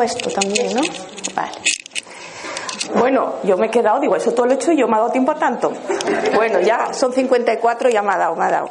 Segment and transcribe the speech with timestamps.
[0.00, 0.82] esto también, ¿no?
[1.34, 1.58] Vale.
[2.94, 5.00] Bueno, yo me he quedado, digo, eso todo lo he hecho y yo me ha
[5.00, 5.72] dado tiempo a tanto.
[6.34, 8.70] Bueno, ya son 54, ya me ha dado, me ha dado.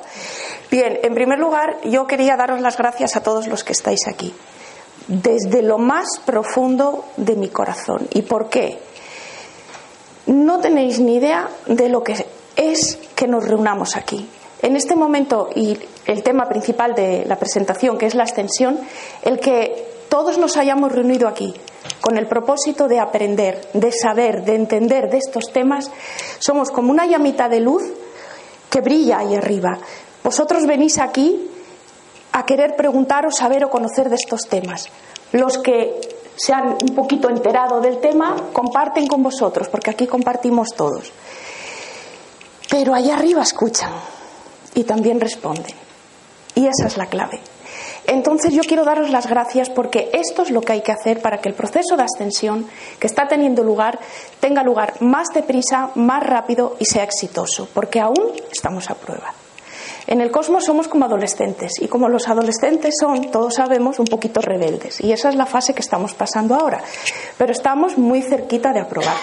[0.69, 4.33] Bien, en primer lugar, yo quería daros las gracias a todos los que estáis aquí,
[5.07, 8.07] desde lo más profundo de mi corazón.
[8.13, 8.79] ¿Y por qué?
[10.27, 14.29] No tenéis ni idea de lo que es que nos reunamos aquí.
[14.61, 18.79] En este momento, y el tema principal de la presentación, que es la extensión,
[19.23, 21.53] el que todos nos hayamos reunido aquí
[22.01, 25.89] con el propósito de aprender, de saber, de entender de estos temas,
[26.37, 27.81] somos como una llamita de luz
[28.69, 29.79] que brilla ahí arriba.
[30.21, 31.49] Vosotros venís aquí
[32.33, 34.89] a querer preguntar o saber o conocer de estos temas.
[35.31, 36.01] Los que
[36.35, 41.09] se han un poquito enterado del tema comparten con vosotros, porque aquí compartimos todos.
[42.69, 43.93] Pero allá arriba escuchan
[44.75, 45.73] y también responden.
[46.55, 47.39] Y esa es la clave.
[48.07, 51.39] Entonces yo quiero daros las gracias porque esto es lo que hay que hacer para
[51.39, 52.67] que el proceso de ascensión
[52.99, 53.99] que está teniendo lugar
[54.39, 59.33] tenga lugar más deprisa, más rápido y sea exitoso, porque aún estamos a prueba.
[60.07, 64.41] En el cosmos somos como adolescentes y como los adolescentes son, todos sabemos, un poquito
[64.41, 66.81] rebeldes y esa es la fase que estamos pasando ahora,
[67.37, 69.15] pero estamos muy cerquita de aprobar.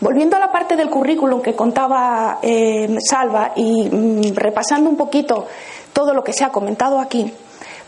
[0.00, 5.46] Volviendo a la parte del currículum que contaba eh, Salva y mm, repasando un poquito
[5.92, 7.32] todo lo que se ha comentado aquí,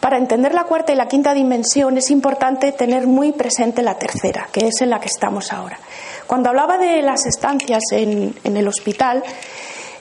[0.00, 4.48] para entender la cuarta y la quinta dimensión es importante tener muy presente la tercera,
[4.52, 5.78] que es en la que estamos ahora.
[6.26, 9.22] Cuando hablaba de las estancias en, el hospital,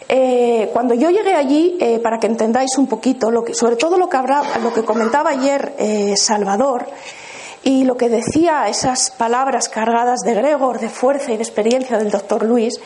[0.10, 4.18] eh, cuando yo llegué allí, eh, para que entendáis un poquito, sobre todo lo que,
[4.18, 5.74] habrá, lo que comentaba ayer
[6.18, 6.86] Salvador,
[7.64, 12.12] y lo que decía esas palabras cargadas de Gregor, de fuerza y de experiencia del
[12.12, 12.80] doctor Luis,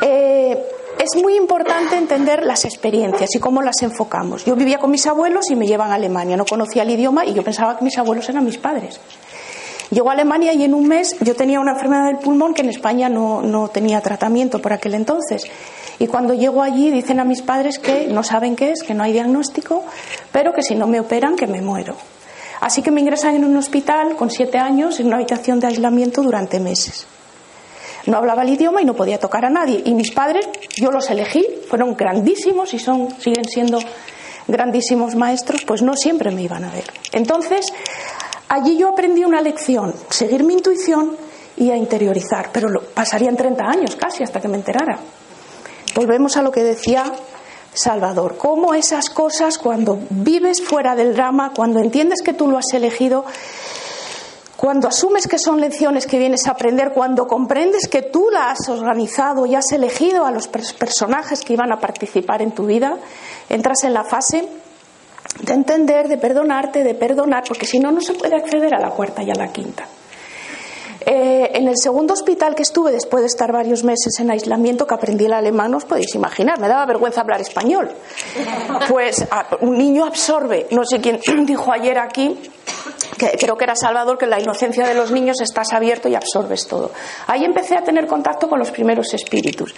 [0.00, 0.56] eh,
[0.98, 4.44] es muy importante entender las experiencias y cómo las enfocamos.
[4.44, 6.36] Yo vivía con mis abuelos y me llevan a Alemania.
[6.36, 9.00] No conocía el idioma y yo pensaba que mis abuelos eran mis padres.
[9.90, 12.70] Llego a Alemania y en un mes yo tenía una enfermedad del pulmón que en
[12.70, 15.44] España no, no tenía tratamiento por aquel entonces.
[15.98, 19.02] Y cuando llego allí dicen a mis padres que no saben qué es, que no
[19.02, 19.84] hay diagnóstico,
[20.30, 21.96] pero que si no me operan que me muero.
[22.62, 26.22] Así que me ingresan en un hospital con siete años en una habitación de aislamiento
[26.22, 27.08] durante meses.
[28.06, 29.82] No hablaba el idioma y no podía tocar a nadie.
[29.84, 30.46] Y mis padres,
[30.76, 33.80] yo los elegí, fueron grandísimos y son, siguen siendo
[34.46, 36.84] grandísimos maestros, pues no siempre me iban a ver.
[37.10, 37.66] Entonces,
[38.48, 41.16] allí yo aprendí una lección, seguir mi intuición
[41.56, 45.00] y a interiorizar, pero lo, pasarían 30 años casi hasta que me enterara.
[45.96, 47.12] Volvemos a lo que decía
[47.74, 48.36] Salvador.
[48.36, 53.24] Cómo esas cosas, cuando vives fuera del drama, cuando entiendes que tú lo has elegido,
[54.56, 58.68] cuando asumes que son lecciones que vienes a aprender, cuando comprendes que tú la has
[58.68, 62.96] organizado y has elegido a los personajes que iban a participar en tu vida,
[63.48, 64.48] entras en la fase
[65.40, 68.90] de entender, de perdonarte, de perdonar, porque si no, no se puede acceder a la
[68.90, 69.86] cuarta y a la quinta.
[71.04, 74.94] Eh, en el segundo hospital que estuve, después de estar varios meses en aislamiento, que
[74.94, 77.90] aprendí el alemán, os podéis imaginar, me daba vergüenza hablar español.
[78.88, 79.26] Pues
[79.60, 82.38] un niño absorbe, no sé quién dijo ayer aquí,
[83.38, 86.90] creo que era Salvador, que la inocencia de los niños estás abierto y absorbes todo.
[87.26, 89.74] Ahí empecé a tener contacto con los primeros espíritus.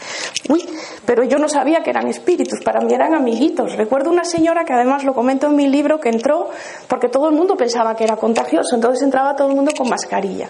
[0.48, 0.64] Uy,
[1.04, 3.76] pero yo no sabía que eran espíritus, para mí eran amiguitos.
[3.76, 6.50] Recuerdo una señora que además lo comento en mi libro que entró
[6.88, 10.48] porque todo el mundo pensaba que era contagioso, entonces entraba todo el mundo con mascarilla.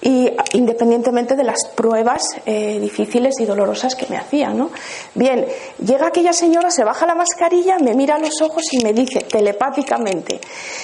[0.00, 4.70] Y independientemente de las pruebas eh, difíciles y dolorosas que me hacían, ¿no?
[5.14, 5.46] Bien,
[5.84, 9.20] llega aquella señora, se baja la mascarilla, me mira a los ojos y me dice
[9.20, 10.40] telepáticamente,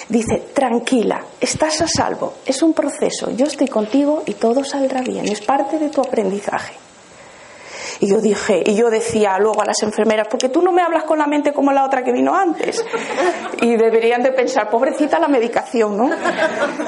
[0.08, 5.26] dice, tranquila, estás a salvo, es un proceso, yo estoy contigo y todo saldrá bien,
[5.28, 6.74] es parte de tu aprendizaje.
[8.02, 11.04] Y yo dije, y yo decía luego a las enfermeras, porque tú no me hablas
[11.04, 12.82] con la mente como la otra que vino antes.
[13.60, 16.10] Y deberían de pensar, pobrecita la medicación, ¿no?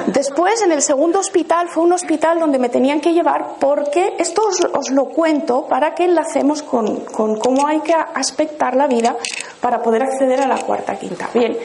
[0.06, 4.42] Después, en el segundo hospital, fue un hospital donde me tenían que llevar, porque esto
[4.72, 9.14] os, lo cuento para que enlacemos con, con cómo hay que aspectar la vida
[9.60, 11.28] para poder acceder a la cuarta quinta.
[11.34, 11.58] Bien,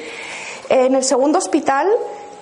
[0.67, 1.87] en el segundo hospital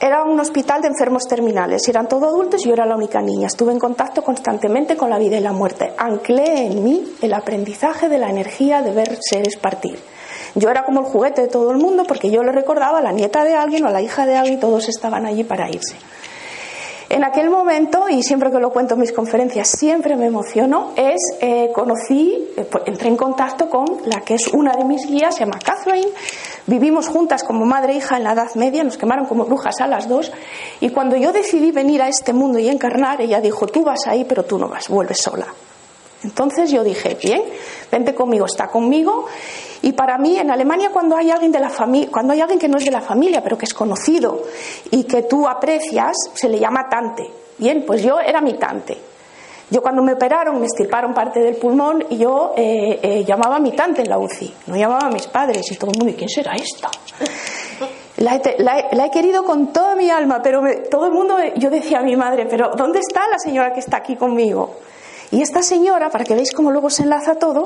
[0.06, 3.48] era un hospital de enfermos terminales, eran todos adultos y yo era la única niña.
[3.48, 5.94] Estuve en contacto constantemente con la vida y la muerte.
[5.98, 9.98] Anclé en mí el aprendizaje de la energía de ver seres partir.
[10.54, 13.12] Yo era como el juguete de todo el mundo porque yo le recordaba a la
[13.12, 15.96] nieta de alguien o a la hija de alguien, todos estaban allí para irse.
[17.10, 21.22] En aquel momento, y siempre que lo cuento en mis conferencias, siempre me emociono, es
[21.40, 25.36] eh, conocí, eh, pues, entré en contacto con la que es una de mis guías,
[25.36, 26.10] se llama Catherine.
[26.66, 29.88] Vivimos juntas como madre e hija en la Edad Media, nos quemaron como brujas a
[29.88, 30.32] las dos.
[30.80, 34.26] Y cuando yo decidí venir a este mundo y encarnar, ella dijo, tú vas ahí,
[34.26, 35.46] pero tú no vas, vuelves sola.
[36.24, 37.44] Entonces yo dije, bien,
[37.92, 39.26] vente conmigo, está conmigo.
[39.82, 42.68] Y para mí, en Alemania, cuando hay alguien de la familia, cuando hay alguien que
[42.68, 44.44] no es de la familia, pero que es conocido
[44.90, 47.30] y que tú aprecias, se le llama tante.
[47.58, 48.98] Bien, pues yo era mi tante.
[49.70, 53.60] Yo cuando me operaron me estirparon parte del pulmón y yo eh, eh, llamaba a
[53.60, 56.16] mi tante en la UCI, no llamaba a mis padres y todo el mundo, ¿y
[56.16, 56.90] quién será esta?
[58.18, 62.16] La he, querido con toda mi alma, pero todo el mundo, yo decía a mi
[62.16, 64.76] madre, pero ¿dónde está la señora que está aquí conmigo?
[65.32, 67.64] Y esta señora, para que veáis cómo luego se enlaza todo,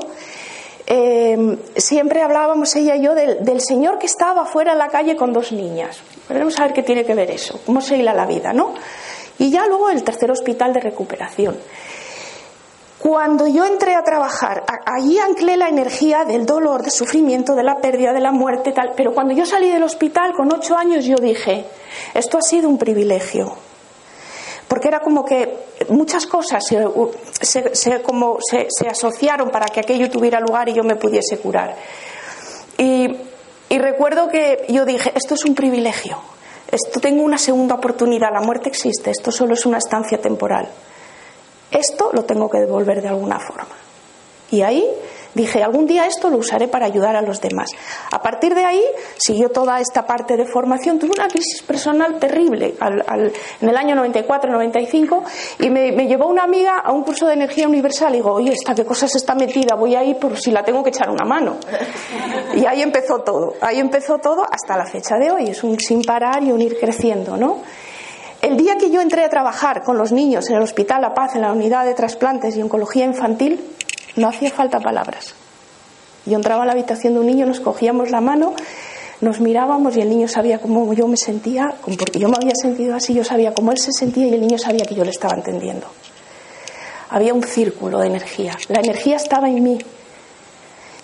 [0.86, 5.32] eh, siempre hablábamos ella y yo del, señor que estaba fuera en la calle con
[5.32, 6.02] dos niñas.
[6.28, 8.74] Veremos a ver qué tiene que ver eso, cómo se hila la vida, ¿no?
[9.38, 11.56] Y ya luego el tercer hospital de recuperación.
[12.98, 17.76] Cuando yo entré a trabajar, allí anclé la energía del dolor, del sufrimiento, de la
[17.76, 18.92] pérdida, de la muerte, tal.
[18.96, 21.64] Pero cuando yo salí del hospital con ocho años, yo dije,
[22.14, 23.69] esto ha sido un privilegio
[24.70, 25.52] porque era como que
[25.88, 31.38] muchas cosas se, como se, asociaron para que aquello tuviera lugar y yo me pudiese
[31.38, 31.74] curar.
[32.78, 33.16] Y,
[33.68, 36.18] y recuerdo que yo dije, esto es un privilegio,
[36.70, 40.68] esto tengo una segunda oportunidad, la muerte existe, esto solo es una estancia temporal.
[41.72, 43.74] Esto lo tengo que devolver de alguna forma.
[44.52, 44.88] Y ahí
[45.34, 47.70] dije, algún día esto lo usaré para ayudar a los demás.
[48.10, 48.82] A partir de ahí
[49.16, 50.98] siguió toda esta parte de formación.
[50.98, 52.74] Tuve una crisis personal terrible
[53.60, 55.22] en el año 94-95
[55.60, 58.12] y me, llevó una amiga a un curso de energía universal.
[58.14, 59.74] Y digo, oye, ¿esta qué cosas está metida?
[59.74, 61.56] Voy a ir por si la tengo que echar una mano.
[62.54, 63.54] Y ahí empezó todo.
[63.60, 65.50] Ahí empezó todo hasta la fecha de hoy.
[65.50, 67.62] Es un sin parar y un ir creciendo, ¿no?
[68.42, 71.34] El día que yo entré a trabajar con los niños en el Hospital La Paz,
[71.34, 73.60] en la unidad de trasplantes y oncología infantil,
[74.16, 75.34] no hacía falta palabras.
[76.26, 78.54] Yo entraba a la habitación de un niño, nos cogíamos la mano,
[79.20, 82.94] nos mirábamos y el niño sabía cómo yo me sentía, porque yo me había sentido
[82.94, 85.34] así, yo sabía cómo él se sentía y el niño sabía que yo le estaba
[85.34, 85.86] entendiendo.
[87.10, 88.56] Había un círculo de energía.
[88.68, 89.78] La energía estaba en mí.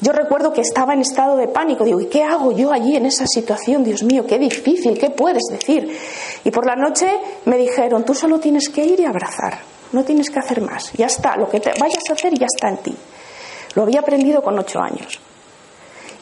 [0.00, 1.85] Yo recuerdo que estaba en estado de pánico.
[1.85, 3.82] Digo, ¿y qué hago yo allí en esa situación?
[3.82, 5.99] Dios mío, qué difícil, ¿qué puedes decir?
[6.44, 7.09] Y por la noche
[7.47, 9.75] me dijeron, tú solo tienes que ir y abrazar.
[9.93, 10.93] No tienes que hacer más.
[10.93, 11.37] Ya está.
[11.37, 12.97] Lo que te vayas a hacer ya está en ti.
[13.75, 15.21] Lo había aprendido con ocho años.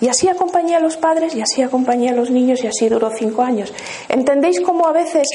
[0.01, 3.11] Y así acompañé a los padres y así acompañé a los niños y así duró
[3.17, 3.73] cinco años.
[4.09, 5.29] ¿Entendéis cómo a veces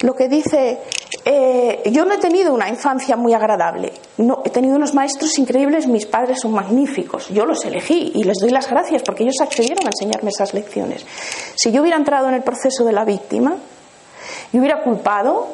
[0.00, 0.80] lo que dice,
[1.24, 5.86] eh, yo no he tenido una infancia muy agradable, no, he tenido unos maestros increíbles,
[5.86, 9.86] mis padres son magníficos, yo los elegí y les doy las gracias porque ellos accedieron
[9.86, 11.06] a enseñarme esas lecciones.
[11.54, 13.56] Si yo hubiera entrado en el proceso de la víctima
[14.52, 15.48] y hubiera culpado,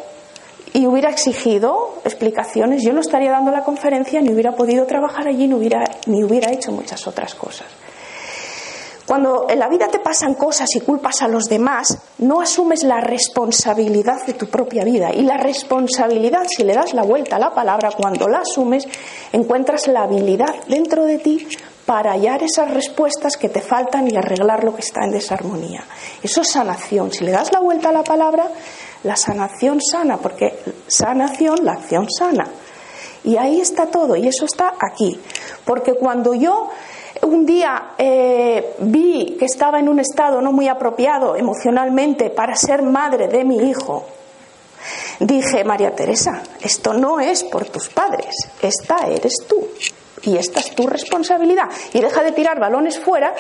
[0.73, 5.49] y hubiera exigido explicaciones, yo no estaría dando la conferencia, ni hubiera podido trabajar allí,
[5.49, 7.67] ni hubiera, ni hubiera hecho muchas otras cosas.
[9.11, 13.01] Cuando en la vida te pasan cosas y culpas a los demás, no asumes la
[13.01, 15.13] responsabilidad de tu propia vida.
[15.13, 18.87] Y la responsabilidad, si le das la vuelta a la palabra, cuando la asumes,
[19.33, 21.49] encuentras la habilidad dentro de ti
[21.91, 25.83] para hallar esas respuestas que te faltan y arreglar lo que está en desarmonía.
[26.23, 27.11] Eso es sanación.
[27.11, 28.47] Si le das la vuelta a la palabra,
[29.03, 30.57] la sanación sana, porque
[30.87, 32.47] sanación, la acción sana.
[33.25, 35.21] Y ahí está todo, y eso está aquí.
[35.65, 36.69] Porque cuando yo
[37.23, 42.85] un día eh, vi que estaba en un estado no muy apropiado emocionalmente para ser
[42.85, 44.05] madre de mi hijo,
[45.19, 48.33] dije, María Teresa, esto no es por tus padres,
[48.63, 49.67] esta eres tú.
[50.23, 51.69] Y esta es tu responsabilidad.
[51.93, 53.35] Y deja de tirar balones fuera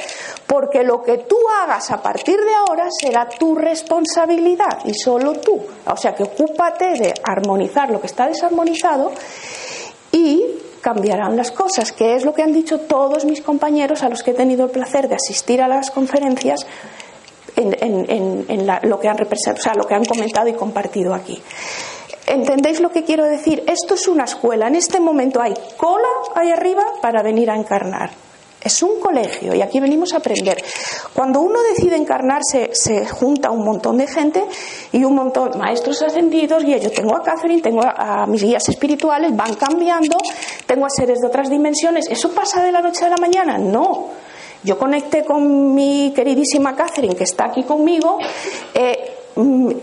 [0.47, 5.61] porque lo que tú hagas a partir de ahora será tu responsabilidad y solo tú.
[5.87, 9.13] O sea que ocúpate de armonizar lo que está desarmonizado
[10.13, 10.45] y
[10.81, 14.31] cambiarán las cosas, que es lo que han dicho todos mis compañeros a los que
[14.31, 16.67] he tenido el placer de asistir a las conferencias
[17.57, 21.41] en, lo que han o sea, lo que han comentado y compartido aquí.
[22.27, 23.65] ¿Entendéis lo que quiero decir?
[23.67, 24.69] Esto es una escuela.
[24.69, 28.11] En este momento hay cola ahí arriba para venir a encarnar.
[28.63, 30.63] Es un colegio y aquí venimos a aprender.
[31.15, 34.45] Cuando uno decide encarnarse, se junta un montón de gente
[34.93, 38.69] y un montón de maestros ascendidos, y yo tengo a Catherine, tengo a, mis guías
[38.69, 40.19] espirituales, van cambiando,
[40.67, 42.07] tengo a seres de otras dimensiones.
[42.11, 43.57] ¿Eso pasa de la noche a la mañana?
[43.57, 44.09] No.
[44.63, 48.19] Yo conecté con mi queridísima Catherine, que está aquí conmigo,
[48.75, 49.20] eh,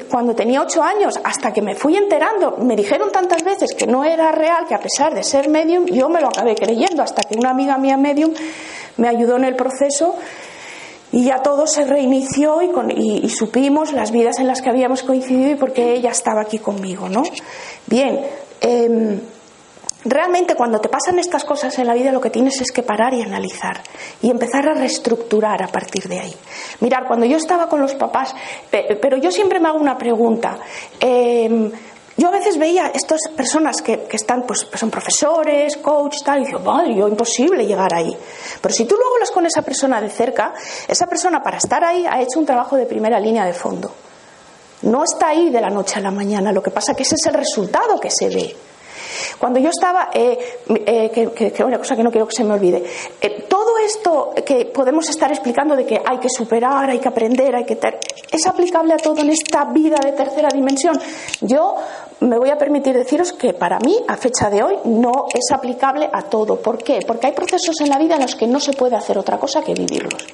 [0.10, 4.04] cuando tenía ocho años, hasta que me fui enterando, me dijeron tantas veces que no
[4.04, 7.38] era real, que a pesar de ser medium, yo me lo acabé creyendo, hasta que
[7.38, 8.34] una amiga mía medium
[8.98, 10.16] me ayudó en el proceso
[11.12, 15.52] y ya todo se reinició y, y, supimos las vidas en las que habíamos coincidido
[15.52, 17.24] y porque ella estaba aquí conmigo, ¿no?
[17.88, 18.22] Bien.
[18.60, 19.20] Eh,
[20.10, 23.14] Realmente cuando te pasan estas cosas en la vida lo que tienes es que parar
[23.14, 23.82] y analizar
[24.22, 26.34] y empezar a reestructurar a partir de ahí.
[26.80, 28.34] Mirar, cuando yo estaba con los papás,
[28.72, 30.60] pero yo siempre me hago una pregunta.
[30.98, 31.70] Em,
[32.16, 36.60] yo a veces veía estas personas que, están, pues, son profesores, coach, tal, y digo,
[36.60, 38.16] madre, yo imposible llegar ahí.
[38.62, 40.54] Pero si tú luego hablas con esa persona de cerca,
[40.88, 43.92] esa persona para estar ahí ha hecho un trabajo de primera línea de fondo.
[44.84, 47.26] No está ahí de la noche a la mañana, lo que pasa que ese es
[47.26, 48.56] el resultado que se ve.
[49.38, 50.38] Cuando yo estaba, eh,
[50.86, 52.84] eh, que, que, una cosa que no quiero que se me olvide,
[53.22, 57.56] eh, todo esto que podemos estar explicando de que hay que superar, hay que aprender,
[57.56, 57.78] hay que
[58.32, 61.00] es aplicable a todo en esta vida de tercera dimensión.
[61.42, 61.76] Yo
[62.22, 66.10] me voy a permitir deciros que para mí, a fecha de hoy, no es aplicable
[66.12, 66.58] a todo.
[66.58, 67.00] ¿Por qué?
[67.06, 69.62] Porque hay procesos en la vida en los que no se puede hacer otra cosa
[69.62, 70.26] que vivirlos.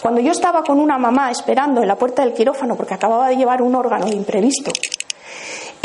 [0.00, 3.36] Cuando yo estaba con una mamá esperando en la puerta del quirófano porque acababa de
[3.36, 4.70] llevar un órgano imprevisto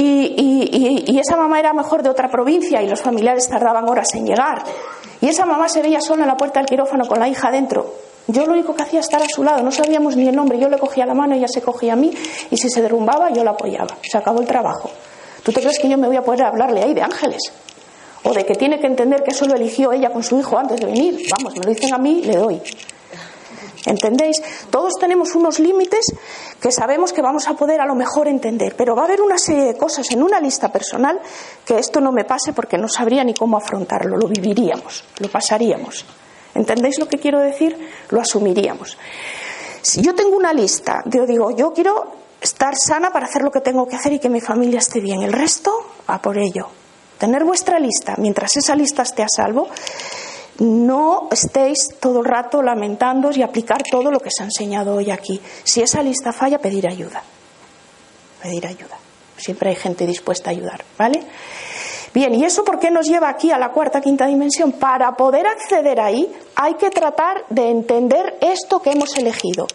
[0.01, 4.63] y, esa mamá era mejor de otra provincia y los familiares tardaban horas en llegar.
[5.21, 7.93] Y esa mamá se veía sola en la puerta del quirófano con la hija dentro.
[8.27, 10.59] Yo lo único que hacía estar a su lado, no sabíamos ni el nombre.
[10.59, 12.11] Yo le cogía la mano, ella se cogía a mí
[12.51, 13.97] y si se derrumbaba yo la apoyaba.
[14.01, 14.89] Se acabó el trabajo.
[15.43, 17.41] ¿Tú te crees que yo me voy a poder hablarle ahí de ángeles?
[18.23, 20.79] O de que tiene que entender que eso lo eligió ella con su hijo antes
[20.79, 21.27] de venir.
[21.37, 22.61] Vamos, me lo dicen a mí, le doy.
[23.89, 24.39] ¿Entendéis?
[24.69, 26.13] Todos tenemos unos límites
[26.61, 29.39] que sabemos que vamos a poder a lo mejor entender, pero va a haber una
[29.39, 31.19] serie de cosas en una lista personal
[31.65, 36.05] que esto no me pase porque no sabría ni cómo afrontarlo, lo viviríamos, lo pasaríamos.
[36.53, 37.75] ¿Entendéis lo que quiero decir?
[38.09, 38.95] Lo asumiríamos.
[39.81, 43.61] Si yo tengo una lista, yo digo, yo quiero estar sana para hacer lo que
[43.61, 45.71] tengo que hacer y que mi familia esté bien, el resto
[46.07, 46.67] va por ello.
[47.17, 49.67] Tener vuestra lista, mientras esa lista esté a salvo,
[50.59, 55.11] no estéis todo el rato lamentándoos y aplicar todo lo que se ha enseñado hoy
[55.11, 55.41] aquí.
[55.63, 57.23] Si esa lista falla, pedir ayuda.
[58.41, 58.97] Pedir ayuda.
[59.37, 61.23] Siempre hay gente dispuesta a ayudar, ¿vale?
[62.13, 64.73] Bien, ¿y eso por qué nos lleva aquí a la cuarta, quinta dimensión?
[64.73, 69.67] Para poder acceder ahí hay que tratar de entender esto que hemos elegido.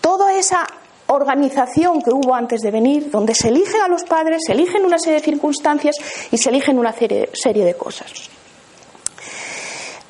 [0.00, 0.66] Toda esa
[1.08, 4.98] organización que hubo antes de venir, donde se eligen a los padres, se eligen una
[4.98, 5.96] serie de circunstancias
[6.30, 8.30] y se eligen una serie, serie de cosas.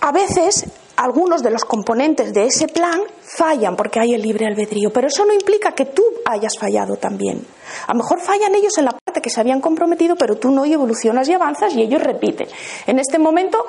[0.04, 4.92] A veces algunos de los componentes de ese plan fallan porque hay el libre albedrío,
[4.92, 7.44] pero eso no implica que tú hayas fallado también.
[7.86, 10.64] A lo mejor fallan ellos en la parte que se habían comprometido, pero tú no
[10.66, 12.46] y evolucionas y avanzas y ellos repiten.
[12.86, 13.64] En este momento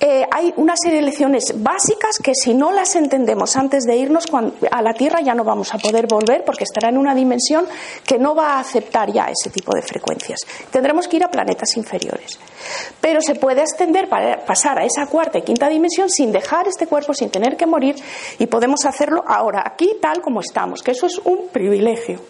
[0.00, 4.24] eh, hay una serie de lecciones básicas que si no las entendemos antes de irnos
[4.70, 7.66] a la Tierra ya no vamos a poder volver porque estará en una dimensión
[8.04, 10.40] que no va a aceptar ya ese tipo de frecuencias.
[10.70, 12.38] Tendremos que ir a planetas inferiores.
[13.00, 16.86] Pero se puede extender para pasar a esa cuarta y quinta dimensión sin dejar este
[16.86, 17.96] cuerpo, sin tener que morir
[18.38, 22.20] y podemos hacerlo ahora, aquí tal como estamos, que eso es un privilegio.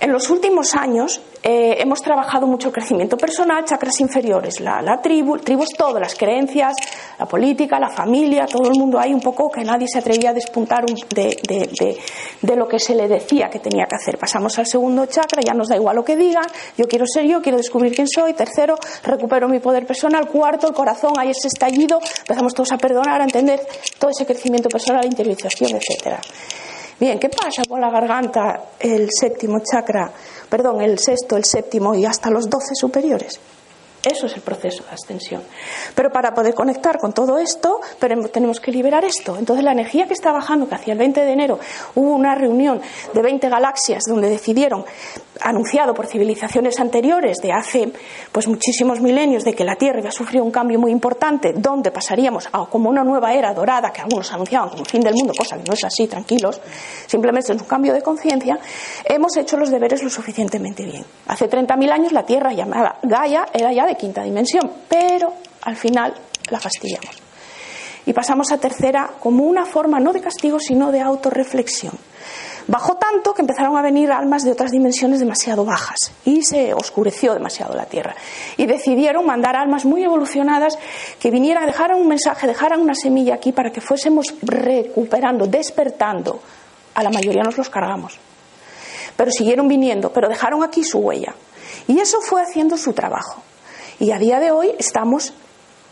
[0.00, 5.38] En los últimos años eh, hemos trabajado mucho el crecimiento personal, chakras inferiores, la, tribu,
[5.38, 6.74] tribus todo, las creencias,
[7.18, 10.34] la política, la familia, todo el mundo ahí un poco que nadie se atrevía a
[10.34, 11.98] despuntar de,
[12.42, 14.18] de, lo que se le decía que tenía que hacer.
[14.18, 17.42] Pasamos al segundo chakra, ya nos da igual lo que digan, yo quiero ser yo,
[17.42, 18.34] quiero descubrir quién soy.
[18.34, 20.28] Tercero, recupero mi poder personal.
[20.28, 23.66] Cuarto, el corazón, hay ese estallido, empezamos todos a perdonar, a entender
[23.98, 26.20] todo ese crecimiento personal, interiorización, etcétera.
[27.00, 30.10] Bien, ¿qué pasa con la garganta, el séptimo chakra,
[30.48, 33.38] perdón, el sexto, el séptimo y hasta los doce superiores?
[34.04, 35.42] Eso es el proceso de ascensión.
[35.94, 37.80] Pero para poder conectar con todo esto,
[38.32, 39.36] tenemos que liberar esto.
[39.36, 41.58] Entonces, la energía que está bajando, que hacia el 20 de enero
[41.94, 42.80] hubo una reunión
[43.12, 44.84] de 20 galaxias donde decidieron
[45.40, 47.92] anunciado por civilizaciones anteriores de hace
[48.32, 51.90] pues muchísimos milenios de que la Tierra iba a sufrir un cambio muy importante donde
[51.90, 55.56] pasaríamos a como una nueva era dorada que algunos anunciaban como fin del mundo, cosa
[55.56, 56.60] que no es así, tranquilos,
[57.06, 58.58] simplemente es un cambio de conciencia,
[59.04, 61.04] hemos hecho los deberes lo suficientemente bien.
[61.26, 66.14] Hace 30.000 años la Tierra llamada Gaia era ya de quinta dimensión, pero al final
[66.50, 67.22] la fastidiamos.
[68.06, 71.92] Y pasamos a tercera como una forma no de castigo, sino de autorreflexión.
[72.68, 77.32] Bajó tanto que empezaron a venir almas de otras dimensiones demasiado bajas y se oscureció
[77.32, 78.14] demasiado la Tierra.
[78.58, 80.78] Y decidieron mandar almas muy evolucionadas
[81.18, 86.42] que vinieran, dejaran un mensaje, dejaran una semilla aquí para que fuésemos recuperando, despertando.
[86.94, 88.18] A la mayoría nos los cargamos.
[89.16, 91.34] Pero siguieron viniendo, pero dejaron aquí su huella.
[91.86, 93.42] Y eso fue haciendo su trabajo.
[93.98, 95.32] Y a día de hoy estamos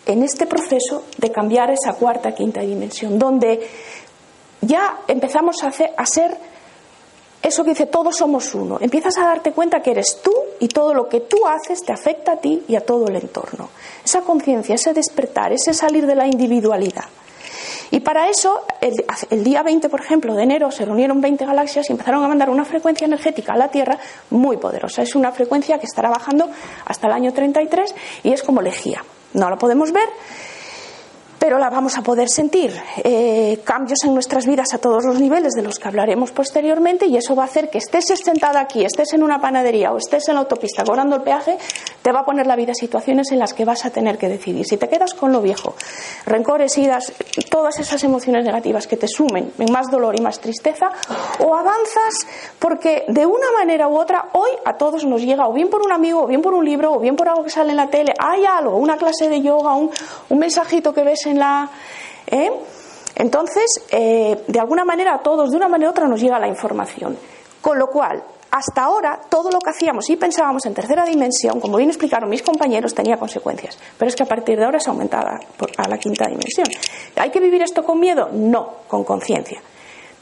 [0.04, 3.66] en este proceso de cambiar esa cuarta, quinta dimensión, donde
[4.61, 6.37] ya empezamos a, hacer, a ser
[7.46, 8.78] eso que dice todos somos uno.
[8.80, 12.32] Empiezas a darte cuenta que eres tú y todo lo que tú haces te afecta
[12.32, 13.70] a ti y a todo el entorno.
[14.04, 17.04] Esa conciencia, ese despertar, ese salir de la individualidad.
[17.90, 21.92] Y para eso, el, día 20, por ejemplo, de enero, se reunieron 20 galaxias y
[21.92, 23.96] empezaron a mandar una frecuencia energética a la Tierra
[24.30, 25.02] muy poderosa.
[25.02, 26.48] Es una frecuencia que estará bajando
[26.84, 29.04] hasta el año 33 y es como lejía.
[29.34, 30.08] No la podemos ver,
[31.46, 32.74] pero la vamos a poder sentir.
[33.04, 37.16] Eh, cambios en nuestras vidas a todos los niveles de los que hablaremos posteriormente y
[37.16, 40.34] eso va a hacer que estés sentada aquí, estés en una panadería o estés en
[40.34, 41.56] la autopista cobrando el peaje,
[42.02, 44.66] te va a poner la vida situaciones en las que vas a tener que decidir.
[44.66, 45.76] Si te quedas con lo viejo,
[46.24, 47.12] rencores, idas,
[47.48, 50.90] todas esas emociones negativas que te sumen en más dolor y más tristeza,
[51.38, 52.26] o avanzas
[52.58, 55.92] porque de una manera u otra hoy a todos nos llega o bien por un
[55.92, 58.14] amigo, o bien por un libro, o bien por algo que sale en la tele,
[58.18, 59.92] hay algo, una clase de yoga, un,
[60.28, 61.35] un mensajito que ves en
[62.26, 62.50] ¿eh?
[63.14, 66.48] Entonces, eh, de alguna manera a todos, de una manera u otra, nos llega la
[66.48, 67.16] información.
[67.60, 71.78] Con lo cual, hasta ahora, todo lo que hacíamos y pensábamos en tercera dimensión, como
[71.78, 73.78] bien explicaron mis compañeros, tenía consecuencias.
[73.98, 75.40] Pero es que a partir de ahora es aumentada
[75.76, 76.66] a la quinta dimensión.
[77.16, 78.28] ¿Hay que vivir esto con miedo?
[78.32, 79.60] No, con conciencia.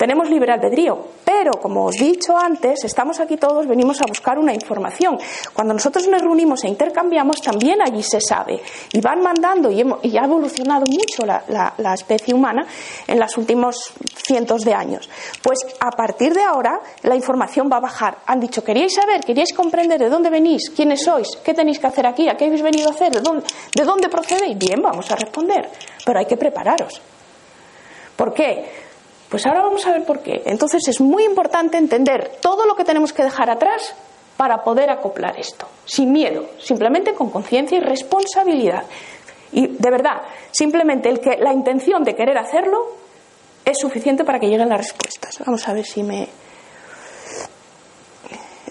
[0.04, 4.38] Tenemos libre albedrío, pero como os he dicho antes, estamos aquí todos, venimos a buscar
[4.38, 5.16] una información.
[5.54, 8.60] Cuando nosotros nos reunimos e intercambiamos, también allí se sabe.
[8.92, 9.80] Y van mandando, y,
[10.18, 12.66] ha evolucionado mucho la, especie humana
[13.06, 15.08] en los últimos cientos de años.
[15.42, 18.18] Pues a partir de ahora, la información va a bajar.
[18.26, 19.22] Han dicho, ¿queríais saber?
[19.22, 20.68] ¿Queríais comprender de dónde venís?
[20.76, 21.28] ¿Quiénes sois?
[21.42, 22.28] ¿Qué tenéis que hacer aquí?
[22.28, 23.10] ¿A qué habéis venido a hacer?
[23.10, 24.58] ¿De dónde, de dónde procedéis?
[24.58, 25.70] Bien, vamos a responder.
[26.04, 27.00] Pero hay que prepararos.
[28.16, 28.83] ¿Por qué?
[29.34, 30.42] Pues ahora vamos a ver por qué.
[30.46, 33.92] Entonces es muy importante entender todo lo que tenemos que dejar atrás
[34.36, 38.84] para poder acoplar esto, sin miedo, simplemente con conciencia y responsabilidad.
[39.50, 42.78] Y de verdad, simplemente el que, la intención de querer hacerlo
[43.64, 45.40] es suficiente para que lleguen las respuestas.
[45.44, 46.28] Vamos a ver si me.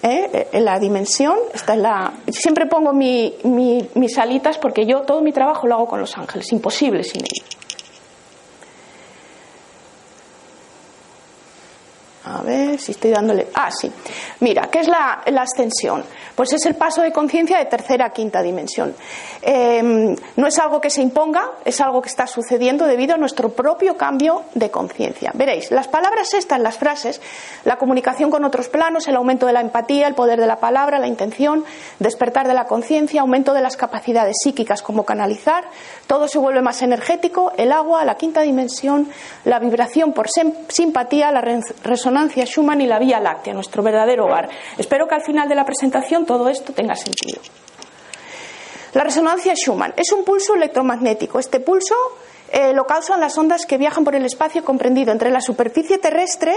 [0.00, 0.48] ¿Eh?
[0.50, 2.14] En la dimensión, está en la.
[2.30, 7.04] Siempre pongo mis alitas porque yo todo mi trabajo lo hago con los ángeles, imposible
[7.04, 7.63] sin ellos.
[12.34, 13.48] A ver si estoy dándole.
[13.54, 13.90] Ah, sí.
[14.40, 16.04] Mira, ¿qué es la, ascensión?
[16.34, 18.94] Pues es el paso de conciencia de tercera a quinta dimensión.
[19.40, 23.50] Em, no es algo que se imponga, es algo que está sucediendo debido a nuestro
[23.50, 25.30] propio cambio de conciencia.
[25.34, 27.20] Veréis, las palabras estas, las frases,
[27.64, 30.98] la comunicación con otros planos, el aumento de la empatía, el poder de la palabra,
[30.98, 31.64] la intención,
[32.00, 35.64] despertar de la conciencia, aumento de las capacidades psíquicas como canalizar,
[36.08, 39.08] todo se vuelve más energético, el agua, la quinta dimensión,
[39.44, 40.26] la vibración por
[40.68, 41.40] simpatía, la
[42.24, 44.48] resonancia Schumann y la Vía Láctea, nuestro verdadero hogar.
[44.78, 47.40] Espero que al final de la presentación todo esto tenga sentido.
[48.94, 51.38] La resonancia Schumann es un pulso electromagnético.
[51.38, 51.94] Este pulso
[52.50, 56.54] eh, lo causan las ondas que viajan por el espacio comprendido entre la superficie terrestre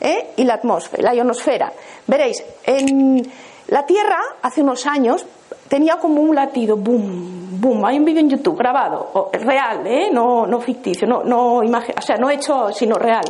[0.00, 1.72] eh, y la atmósfera, la ionosfera.
[2.06, 3.22] Veréis, en
[3.68, 5.26] la Tierra hace unos años
[5.68, 7.84] tenía como un latido, boom, boom.
[7.84, 10.08] Hay un vídeo en YouTube grabado, real, ¿eh?
[10.10, 13.24] no, no ficticio, no, no o sea, no hecho, sino real.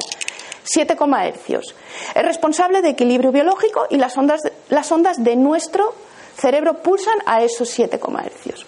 [0.64, 1.75] 7, hercios.
[2.14, 5.94] Es responsable de equilibrio biológico y las ondas, las ondas de nuestro
[6.37, 8.66] cerebro pulsan a esos 7, hercios.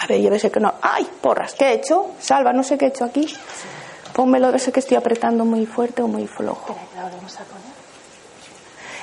[0.00, 0.72] A ver, yo sé que no.
[0.80, 1.54] ¡Ay, porras!
[1.54, 2.12] ¿Qué he hecho?
[2.18, 3.26] Salva, no sé qué he hecho aquí.
[4.14, 6.74] Pónmelo, sé que estoy apretando muy fuerte o muy flojo.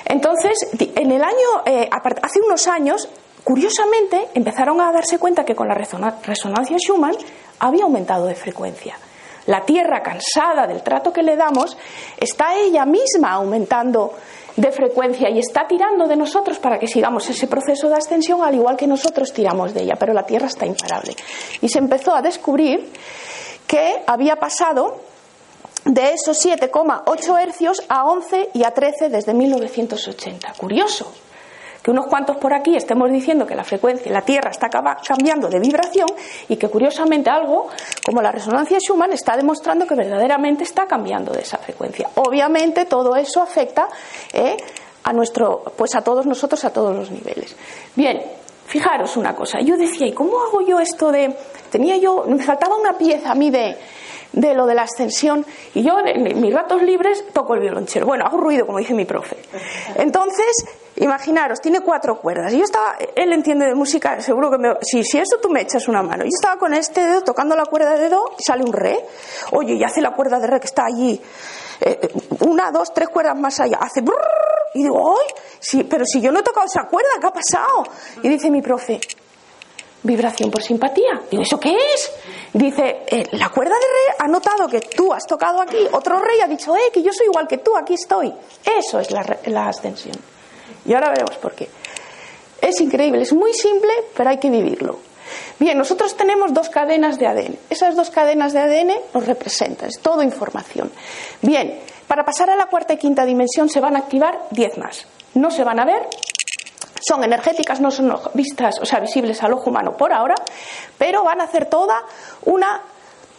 [0.05, 3.07] Entonces, en el año, eh, hace unos años,
[3.43, 7.15] curiosamente, empezaron a darse cuenta que con la resonancia Schumann
[7.59, 8.97] había aumentado de frecuencia.
[9.47, 11.77] La Tierra, cansada del trato que le damos,
[12.17, 14.13] está ella misma aumentando
[14.55, 18.55] de frecuencia y está tirando de nosotros para que sigamos ese proceso de ascensión al
[18.55, 21.15] igual que nosotros tiramos de ella, pero la Tierra está imparable.
[21.61, 22.91] Y se empezó a descubrir
[23.67, 25.01] que había pasado
[25.85, 30.53] de esos 7,8 hercios a 11 y a 13 desde 1980.
[30.57, 31.11] Curioso
[31.87, 35.57] que unos cuantos por aquí estemos diciendo que la frecuencia, la Tierra está cambiando de
[35.57, 36.09] vibración
[36.49, 37.69] y que curiosamente algo
[38.05, 42.09] como la resonancia Schumann está demostrando que verdaderamente está cambiando de esa frecuencia.
[42.15, 43.87] Obviamente todo eso afecta
[44.33, 44.57] eh,
[45.01, 47.55] a nuestro, pues a todos nosotros a todos los niveles.
[47.95, 48.21] Bien,
[48.65, 49.61] fijaros una cosa.
[49.61, 51.37] Yo decía, ¿y cómo hago yo esto de?
[51.71, 53.77] Tenía yo, me faltaba una pieza a mí de
[54.33, 58.05] de lo de la ascensión y yo en mis ratos libres toco el violonchelo.
[58.05, 59.37] Bueno, hago ruido, como dice mi profe.
[59.95, 60.65] Entonces,
[60.97, 62.53] imaginaros, tiene cuatro cuerdas.
[62.53, 64.73] Y yo estaba, él entiende de música, seguro que me...
[64.81, 66.23] Si, si eso tú me echas una mano.
[66.23, 69.05] Yo estaba con este dedo tocando la cuerda de do y sale un re.
[69.51, 71.21] Oye, y hace la cuerda de re que está allí.
[71.79, 72.09] Eh,
[72.41, 73.77] una, dos, tres cuerdas más allá.
[73.79, 74.01] Hace...
[74.73, 75.33] y digo, ¡ay!
[75.59, 77.83] Sí, pero si yo no he tocado esa cuerda, ¿qué ha pasado?
[78.23, 78.99] Y dice mi profe,
[80.07, 81.21] vibración por simpatía.
[81.29, 82.11] Digo, ¿eso qué es?
[82.53, 86.39] Dice, eh, la cuerda de re ha notado que tú has tocado aquí, otro rey
[86.41, 88.33] ha dicho, eh, que yo soy igual que tú, aquí estoy.
[88.65, 90.15] Eso es la, la ascensión.
[90.85, 91.69] Y ahora veremos por qué.
[92.59, 94.99] Es increíble, es muy simple, pero hay que vivirlo.
[95.59, 97.59] Bien, nosotros tenemos dos cadenas de ADN.
[97.69, 100.91] Esas dos cadenas de ADN nos representan, es todo información.
[101.41, 105.05] Bien, para pasar a la cuarta y quinta dimensión se van a activar 10 más.
[105.33, 106.07] No se van a ver,
[107.05, 110.35] son energéticas, no son vistas, o sea, visibles al ojo humano por ahora,
[110.97, 112.01] pero van a hacer toda
[112.45, 112.81] una,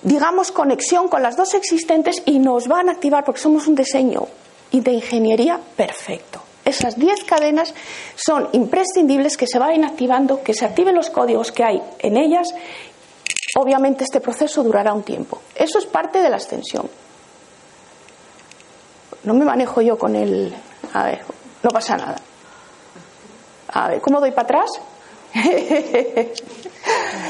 [0.02, 4.28] digamos, conexión con las dos existentes y nos van a activar porque somos un diseño
[4.72, 6.42] de ingeniería perfecto.
[6.64, 7.72] Esas 10 cadenas
[8.14, 12.54] son imprescindibles que se vayan activando, que se activen los códigos que hay en ellas.
[13.56, 15.40] Obviamente este proceso durará un tiempo.
[15.54, 16.88] Eso es parte de la extensión.
[19.24, 20.54] No me manejo yo con el...
[20.92, 21.22] A ver,
[21.62, 22.20] no pasa nada.
[23.72, 24.70] A ver, ¿cómo doy para atrás?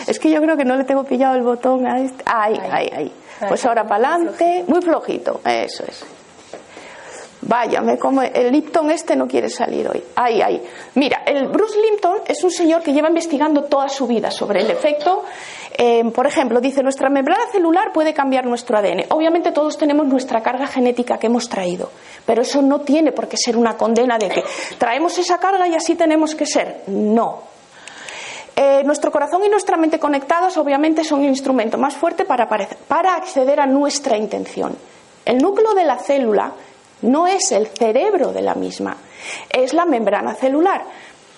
[0.07, 2.22] es que yo creo que no le tengo pillado el botón a este.
[2.27, 3.12] Ahí, ahí, ahí.
[3.46, 6.05] Pues ahora para adelante, muy flojito, eso es.
[7.49, 10.05] Vaya, me como el Lipton este no quiere salir hoy.
[10.17, 10.63] Ahí, ahí.
[10.97, 14.71] Mira, el Bruce Lipton es un señor que lleva investigando toda su vida sobre el
[14.71, 15.25] efecto.
[15.77, 19.07] Eh, por ejemplo, dice, nuestra membrana celular puede cambiar nuestro ADN.
[19.09, 21.91] Obviamente todos tenemos nuestra carga genética que hemos traído,
[22.27, 24.45] pero eso no tiene por qué ser una condena de que
[24.77, 26.83] traemos esa carga y así tenemos que ser.
[26.89, 27.45] No,
[28.61, 33.15] eh, nuestro corazón y nuestra mente conectados obviamente son un instrumento más fuerte para, para
[33.15, 34.77] acceder a nuestra intención.
[35.25, 36.53] El núcleo de la célula
[37.03, 38.97] no es el cerebro de la misma,
[39.51, 40.85] es la membrana celular.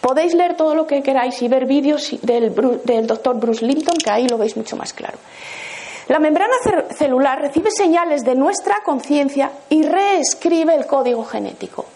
[0.00, 2.54] Podéis leer todo lo que queráis y ver vídeos del,
[3.06, 5.18] doctor Bruce Linton, que ahí lo veis mucho más claro.
[6.08, 6.54] La membrana
[6.96, 11.86] celular recibe señales de nuestra conciencia y reescribe el código genético.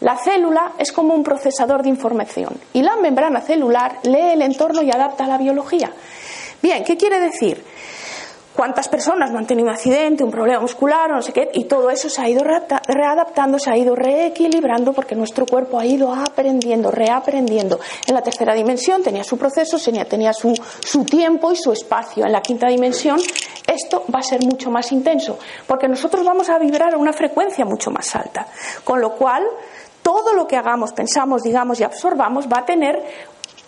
[0.00, 4.80] La célula es como un procesador de información y la membrana celular lee el entorno
[4.80, 5.90] y adapta a la biología.
[6.62, 7.62] Bien, ¿qué quiere decir?
[8.58, 11.66] Cuántas personas no han tenido un accidente, un problema muscular, o no sé qué, y
[11.66, 16.12] todo eso se ha ido readaptando, se ha ido reequilibrando porque nuestro cuerpo ha ido
[16.12, 17.78] aprendiendo, reaprendiendo.
[18.04, 22.26] En la tercera dimensión tenía su proceso, tenía, su, tiempo y su espacio.
[22.26, 23.20] En la quinta dimensión
[23.64, 27.64] esto va a ser mucho más intenso porque nosotros vamos a vibrar a una frecuencia
[27.64, 28.48] mucho más alta.
[28.82, 29.44] Con lo cual,
[30.02, 33.04] todo lo que hagamos, pensamos, digamos y absorbamos va a tener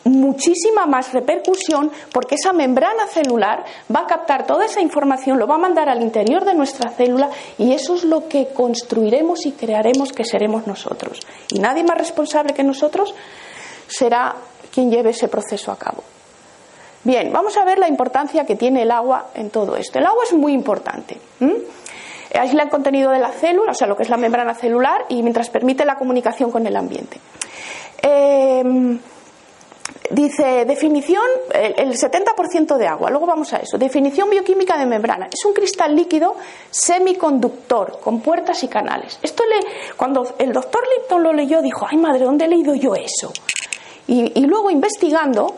[0.05, 5.57] muchísima más repercusión porque esa membrana celular va a captar toda esa información, lo va
[5.57, 10.13] a mandar al interior de nuestra célula y eso es lo que construiremos y crearemos
[10.13, 11.21] que seremos nosotros.
[11.51, 13.15] Y nadie más responsable que nosotros
[13.87, 14.35] será
[14.73, 16.03] quien lleve ese proceso a cabo.
[17.03, 19.99] Bien, vamos a ver la importancia que tiene el agua en todo esto.
[19.99, 21.19] El agua es muy importante.
[22.35, 25.23] Aísla el contenido de la célula, o sea, lo que es la membrana celular, y
[25.23, 27.19] mientras permite la comunicación con el ambiente.
[28.03, 28.99] Eh,
[30.11, 33.79] Dice, definición, el 70% de agua, luego vamos a eso.
[33.79, 35.29] Definición bioquímica de membrana.
[35.33, 36.35] Es un cristal líquido
[36.69, 39.21] semiconductor, con puertas y canales.
[39.23, 42.95] Esto le, cuando el doctor Lipton lo leyó, dijo, ay madre, ¿dónde he leído yo
[42.95, 43.33] eso?
[44.07, 45.55] y luego investigando,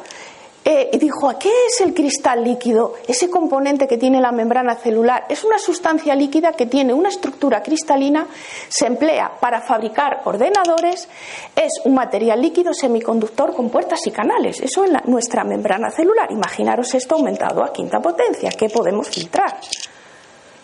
[0.65, 2.95] eh, dijo, ¿qué es el cristal líquido?
[3.09, 7.63] Ese componente que tiene la membrana celular es una sustancia líquida que tiene una estructura
[7.63, 8.29] cristalina,
[8.69, 11.09] se emplea para fabricar ordenadores,
[11.57, 14.61] es un material líquido semiconductor con puertas y canales.
[14.61, 16.31] Eso es nuestra membrana celular.
[16.31, 19.57] Imaginaros esto aumentado a quinta potencia, ¿qué podemos filtrar?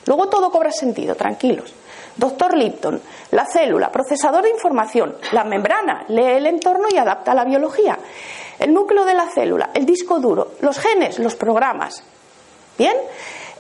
[0.07, 1.75] Luego todo cobra sentido, tranquilos.
[2.19, 3.01] Doctor Lipton,
[3.31, 7.99] la célula, procesador de información, la membrana, lee el entorno y adapta a la biología
[8.59, 12.03] el núcleo de la célula, el disco duro, los genes, los programas.
[12.77, 12.97] Bien,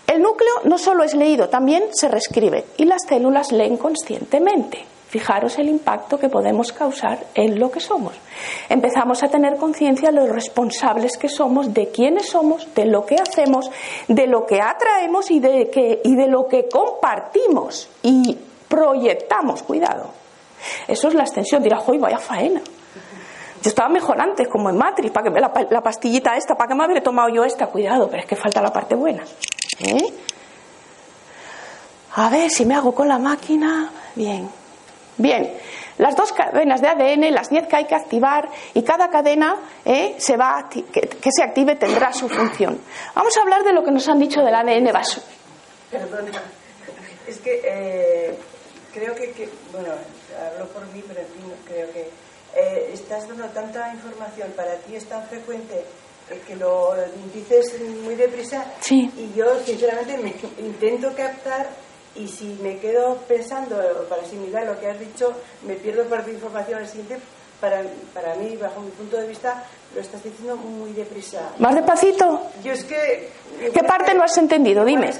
[0.06, 4.84] el núcleo no solo es leído, también se reescribe y las células leen conscientemente.
[5.08, 8.14] Fijaros el impacto que podemos causar en lo que somos.
[8.68, 13.16] Empezamos a tener conciencia de los responsables que somos, de quiénes somos, de lo que
[13.16, 13.70] hacemos,
[14.06, 18.36] de lo que atraemos y de, que, y de lo que compartimos y
[18.68, 19.62] proyectamos.
[19.62, 20.12] Cuidado.
[20.86, 21.62] Eso es la extensión.
[21.62, 22.60] Dirá, ¡hoy vaya faena!
[23.60, 26.74] Yo estaba mejor antes, como en Matrix, para que la, la pastillita esta, para que
[26.74, 27.66] me habría tomado yo esta.
[27.66, 29.24] Cuidado, pero es que falta la parte buena.
[29.80, 30.12] ¿Eh?
[32.14, 33.90] A ver si me hago con la máquina.
[34.14, 34.48] Bien.
[35.18, 35.52] Bien,
[35.98, 40.14] las dos cadenas de ADN, las 10 que hay que activar y cada cadena eh,
[40.18, 40.84] se va que,
[41.30, 42.80] se active tendrá su función.
[43.16, 45.26] Vamos a hablar de lo que nos han dicho del ADN basura.
[45.90, 46.30] Perdona,
[47.26, 48.38] es que eh,
[48.98, 49.90] creo que, bueno,
[50.52, 52.10] hablo por mí, pero en fin, creo que
[52.54, 55.84] eh, estás dando tanta información, para ti es tan frecuente
[56.46, 56.94] que lo
[57.32, 59.10] dices muy deprisa sí.
[59.16, 61.70] y yo sinceramente me intento captar
[62.14, 63.76] y si me quedo pensando
[64.08, 65.32] para asimilar lo que has dicho,
[65.62, 67.18] me pierdo parte de información al siguiente.
[67.60, 67.82] Para,
[68.14, 71.40] para mí, bajo mi punto de vista, lo estás diciendo muy deprisa.
[71.58, 72.42] ¿Más despacito?
[72.62, 73.30] Yo es que...
[73.74, 74.84] ¿Qué parte no has entendido?
[74.84, 75.10] Dime.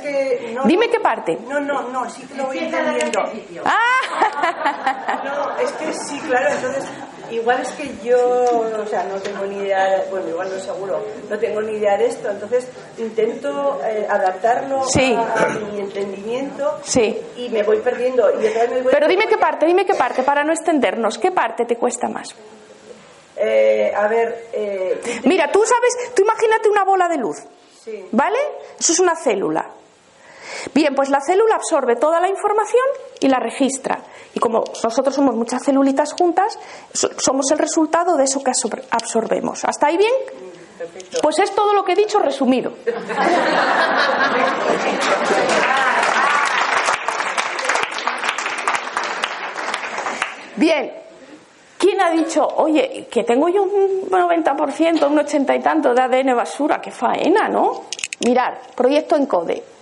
[0.65, 1.37] Dime qué parte.
[1.49, 3.21] No, no, no, sí que lo voy entendiendo.
[3.65, 5.21] Ah.
[5.25, 6.85] No, es que sí, claro, entonces
[7.31, 11.39] igual es que yo, o sea, no tengo ni idea, bueno, igual no seguro, no
[11.39, 12.67] tengo ni idea de esto, entonces
[12.99, 17.19] intento eh, adaptarlo a, mi entendimiento sí.
[17.37, 18.29] y me voy perdiendo.
[18.41, 18.47] Y
[18.91, 22.35] Pero dime qué parte, dime qué parte, para no extendernos, ¿qué parte te cuesta más?
[23.41, 24.49] Eh, a ver.
[24.53, 27.37] Eh, Mira, tú sabes, tú imagínate una bola de luz.
[27.85, 28.07] Sí.
[28.11, 28.39] ¿Vale?
[28.79, 29.71] Eso es una célula.
[30.75, 32.85] Bien, pues la célula absorbe toda la información
[33.21, 33.99] y la registra.
[34.35, 36.59] Y como nosotros somos muchas celulitas juntas,
[36.93, 38.53] somos el resultado de eso que
[38.91, 39.65] absorbemos.
[39.65, 40.13] ¿Hasta ahí bien?
[41.23, 42.73] Pues es todo lo que he dicho resumido.
[50.57, 50.93] Bien,
[51.79, 56.35] ¿quién ha dicho, oye, que tengo yo un 90%, un 80 y tanto de ADN
[56.35, 56.81] basura?
[56.81, 57.85] ¡Qué faena, ¿no?
[58.25, 59.78] Mirar, proyecto ENCODE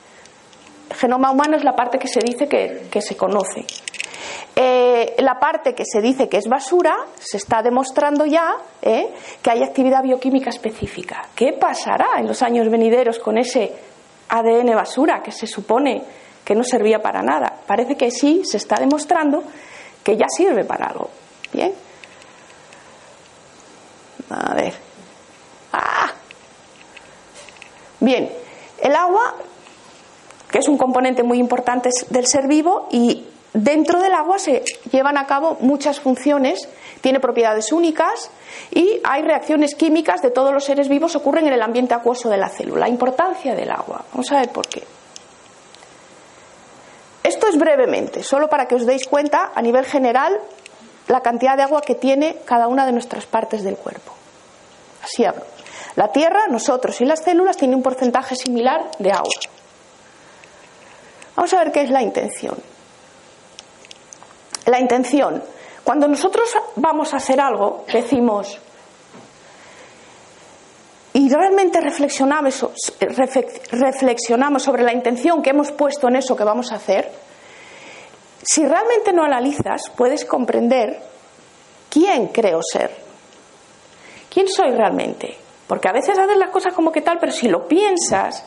[0.96, 3.64] genoma humano es la parte que se dice que, se conoce.
[4.54, 9.50] Eh, la parte que se dice que es basura, se está demostrando ya eh, que
[9.50, 11.28] hay actividad bioquímica específica.
[11.34, 13.72] ¿Qué pasará en los años venideros con ese
[14.28, 16.02] ADN basura que se supone
[16.44, 17.52] que no servía para nada?
[17.66, 19.42] Parece que sí, se está demostrando
[20.02, 21.10] que ya sirve para algo.
[21.52, 21.74] Bien.
[24.30, 24.74] A ver.
[25.72, 26.12] Ah.
[28.00, 28.30] Bien.
[28.78, 29.34] El agua
[30.56, 35.18] que es un componente muy importante del ser vivo y dentro del agua se llevan
[35.18, 36.66] a cabo muchas funciones,
[37.02, 38.30] tiene propiedades únicas
[38.70, 42.38] y hay reacciones químicas de todos los seres vivos ocurren en el ambiente acuoso de
[42.38, 42.86] la célula.
[42.86, 44.02] La importancia del agua.
[44.10, 44.82] Vamos a ver por qué.
[47.22, 50.40] Esto es brevemente, solo para que os deis cuenta a nivel general
[51.08, 54.14] la cantidad de agua que tiene cada una de nuestras partes del cuerpo.
[55.04, 55.44] Así hablo.
[55.96, 59.34] La Tierra, nosotros y las células tienen un porcentaje similar de agua.
[61.36, 62.56] Vamos a ver qué es la intención.
[64.64, 65.42] La intención.
[65.84, 68.58] Cuando nosotros vamos a hacer algo, decimos,
[71.12, 72.66] y realmente reflexionamos,
[73.70, 77.10] reflexionamos sobre la intención que hemos puesto en eso que vamos a hacer,
[78.42, 81.00] si realmente no analizas, puedes comprender
[81.88, 82.90] quién creo ser.
[84.28, 85.36] ¿Quién soy realmente?
[85.66, 88.44] Porque a veces haces las cosas como que tal, pero si lo piensas,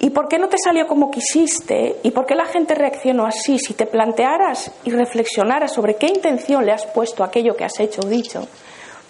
[0.00, 1.96] ¿Y por qué no te salió como quisiste?
[2.02, 3.58] ¿Y por qué la gente reaccionó así?
[3.58, 8.02] Si te plantearas y reflexionaras sobre qué intención le has puesto aquello que has hecho
[8.02, 8.46] o dicho,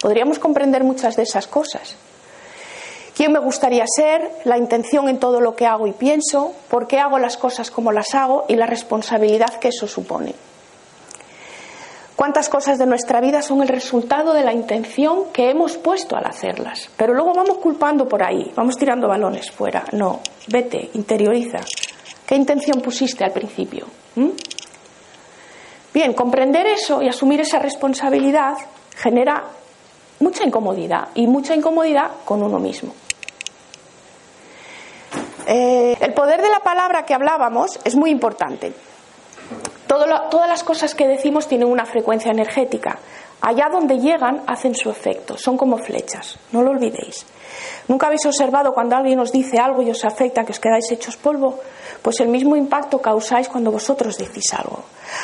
[0.01, 1.95] podríamos comprender muchas de esas cosas.
[3.15, 4.31] ¿Quién me gustaría ser?
[4.45, 7.91] La intención en todo lo que hago y pienso, por qué hago las cosas como
[7.91, 10.33] las hago y la responsabilidad que eso supone.
[12.19, 16.25] ¿Cuántas cosas de nuestra vida son el resultado de la intención que hemos puesto al
[16.25, 16.89] hacerlas?
[16.97, 19.85] Pero luego vamos culpando por ahí, vamos tirando balones fuera.
[19.93, 21.59] No, vete, interioriza.
[22.25, 23.85] ¿Qué intención pusiste al principio?
[24.15, 24.31] ¿Mm?
[25.93, 28.57] Bien, comprender eso y asumir esa responsabilidad
[28.97, 29.41] genera
[30.19, 32.93] mucha incomodidad y mucha incomodidad con uno mismo.
[35.47, 38.73] Eh, el poder de la palabra que hablábamos es muy importante
[39.89, 42.99] todas las cosas que decimos tienen una frecuencia energética.
[43.41, 47.25] Allá donde llegan hacen su efecto, son como flechas, no lo olvidéis.
[47.87, 51.17] ¿Nunca habéis observado cuando alguien os dice algo y os afecta que os quedáis hechos
[51.17, 51.59] polvo?
[52.01, 54.83] Pues el mismo impacto causáis cuando vosotros decís algo.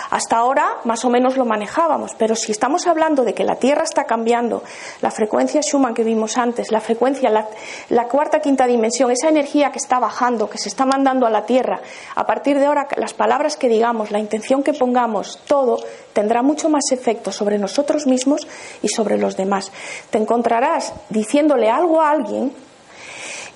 [0.10, 3.84] Hasta ahora más o menos lo manejábamos, pero si estamos hablando de que la Tierra
[3.84, 4.63] está cambiando,
[5.02, 9.78] la frecuencia Schumann que vimos antes, la frecuencia, la, cuarta, quinta dimensión, esa energía que
[9.78, 11.82] está bajando, que se está mandando a la Tierra,
[12.15, 15.78] a partir de ahora las palabras que digamos, la intención que pongamos, todo
[16.13, 18.48] tendrá mucho más efecto sobre nosotros mismos
[18.82, 19.71] y sobre los demás.
[20.10, 22.25] Te encontrarás diciéndole algo a alguien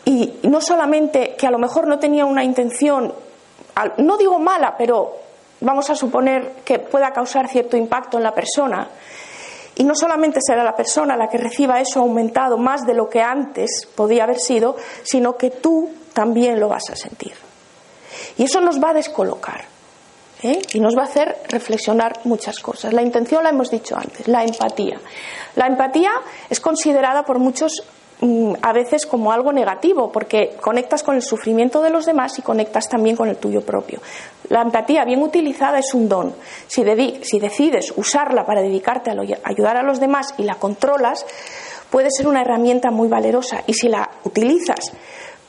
[0.05, 3.13] y no solamente que a lo mejor no tenía una intención,
[3.97, 5.17] no digo mala, pero
[5.61, 8.87] vamos a suponer que pueda causar cierto impacto en la persona.
[9.75, 13.21] Y no solamente será la persona la que reciba eso aumentado más de lo que
[13.21, 17.33] antes podía haber sido, sino que tú también lo vas a sentir.
[18.37, 19.63] Y eso nos va a descolocar
[20.43, 20.61] ¿eh?
[20.73, 22.93] y nos va a hacer reflexionar muchas cosas.
[22.93, 24.99] La intención la hemos dicho antes, la empatía.
[25.55, 26.11] La empatía
[26.49, 27.83] es considerada por muchos
[28.61, 32.89] a veces como algo negativo, porque conectas con el sufrimiento de los demás y conectas
[32.89, 34.01] también con el tuyo propio.
[34.49, 36.35] La empatía bien utilizada es un don.
[36.67, 41.25] Si, decides usarla para dedicarte a ayudar a los demás y la controlas,
[41.89, 43.63] puede ser una herramienta muy valerosa.
[43.67, 44.91] Y si la utilizas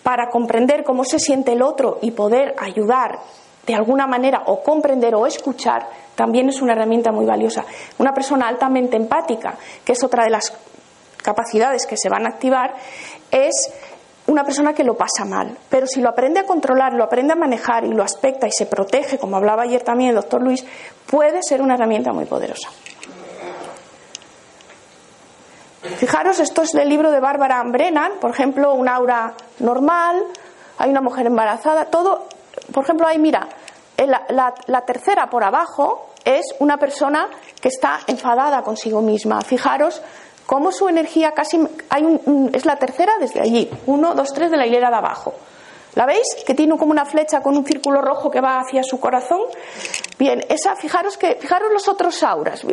[0.04, 3.18] para comprender cómo se siente el otro y poder ayudar
[3.66, 7.64] de alguna manera o comprender o escuchar, también es una herramienta muy valiosa.
[7.98, 10.52] Una persona altamente empática, que es otra de las
[11.30, 12.74] capacidades que se van a activar
[13.30, 13.72] es
[14.26, 15.56] una persona que lo pasa mal.
[15.68, 18.66] Pero si lo aprende a controlar, lo aprende a manejar y lo aspecta y se
[18.66, 20.64] protege, como hablaba ayer también el doctor Luis,
[21.06, 22.68] puede ser una herramienta muy poderosa.
[25.96, 30.22] Fijaros, esto es del libro de Bárbara Brennan, por ejemplo, un aura normal,
[30.78, 32.26] hay una mujer embarazada, todo,
[32.72, 33.48] por ejemplo, ahí mira,
[33.96, 37.28] la, la tercera por abajo es una persona
[37.60, 39.40] que está enfadada consigo misma.
[39.40, 40.02] Fijaros
[40.50, 41.60] cómo su energía casi
[41.90, 45.32] hay un, es la tercera desde allí, uno, dos, tres de la hilera de abajo.
[45.94, 46.26] ¿La veis?
[46.44, 49.42] Que tiene como una flecha con un círculo rojo que va hacia su corazón.
[50.18, 52.64] Bien, esa, fijaros que, fijaros los otros auras.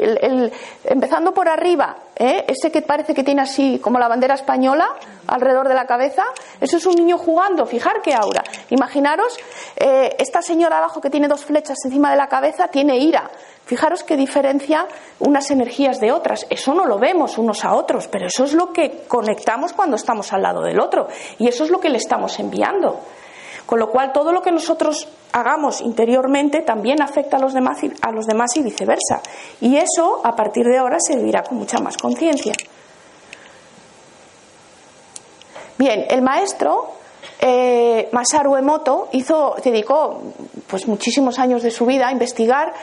[0.86, 2.46] empezando por arriba, ¿eh?
[2.48, 4.88] ese que parece que tiene así como la bandera española
[5.28, 6.24] alrededor de la cabeza,
[6.60, 7.68] eso es un niño jugando.
[7.68, 8.44] Fijar qué aura.
[8.72, 9.38] Imaginaros,
[9.76, 13.30] eh, esta señora abajo que tiene dos flechas encima de la cabeza tiene ira.
[13.68, 14.88] Fijaros qué diferencia
[15.20, 16.48] unas energías de otras.
[16.50, 20.32] Eso no lo vemos unos a otros, pero eso es lo que conectamos cuando estamos
[20.32, 21.10] al lado del otro.
[21.38, 23.02] Y eso es lo que le estamos enviando.
[23.66, 27.92] Con lo cual, todo lo que nosotros hagamos interiormente también afecta a los demás y,
[28.02, 29.22] a los demás y viceversa.
[29.60, 32.54] Y eso, a partir de ahora, se vivirá con mucha más conciencia.
[35.78, 36.94] Bien, el maestro
[37.42, 40.22] eh, Masaru Emoto hizo, dedicó
[40.68, 42.74] pues muchísimos años de su vida a investigar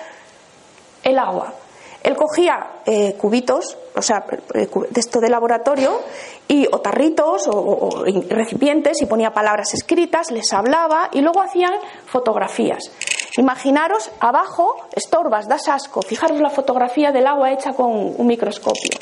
[1.04, 1.54] el agua.
[2.02, 6.00] Él cogía eh, cubitos, o sea, eh, de esto de laboratorio,
[6.46, 11.72] y, o tarritos o, recipientes, y ponía palabras escritas, les hablaba, y luego hacían
[12.04, 12.90] fotografías.
[13.36, 16.02] Imaginaros abajo, estorbas, das asco.
[16.02, 18.98] Fijaros la fotografía del agua hecha con un microscopio.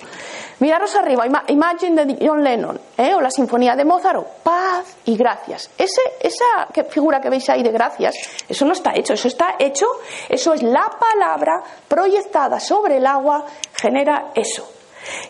[0.61, 3.15] Miraros arriba, Imagine de John Lennon, ¿eh?
[3.15, 5.71] o la Sinfonía de Mozart, paz y gracias.
[5.77, 8.15] Ese, esa figura que veis ahí de gracias,
[8.49, 9.87] eso no está hecho, eso está hecho,
[10.29, 14.71] eso es la palabra proyectada sobre el agua, genera eso.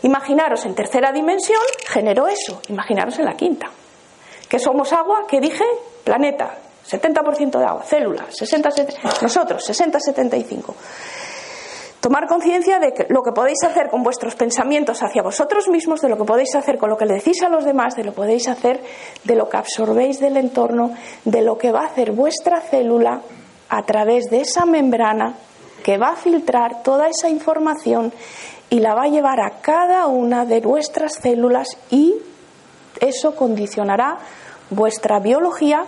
[0.03, 2.61] Imaginaros en tercera dimensión, generó eso.
[2.69, 3.71] Imaginaros en la quinta.
[4.49, 5.65] Que somos agua, que dije,
[6.05, 6.59] planeta,
[6.89, 8.71] 70% de agua, células, 60,
[9.23, 10.75] nosotros, 60-75.
[12.01, 16.19] Tomar conciencia de lo que podéis hacer con vuestros pensamientos hacia vosotros mismos, de lo
[16.19, 18.49] que podéis hacer con lo que le decís a los demás, de lo que podéis
[18.49, 18.83] hacer,
[19.23, 23.23] de lo que absorbéis del entorno, de lo que va a hacer vuestra célula
[23.69, 25.37] a través de esa membrana
[25.85, 28.13] que va a filtrar toda esa información
[28.69, 32.15] y la va a llevar a cada una de vuestras células y
[33.01, 34.19] eso condicionará
[34.71, 35.85] vuestra biología,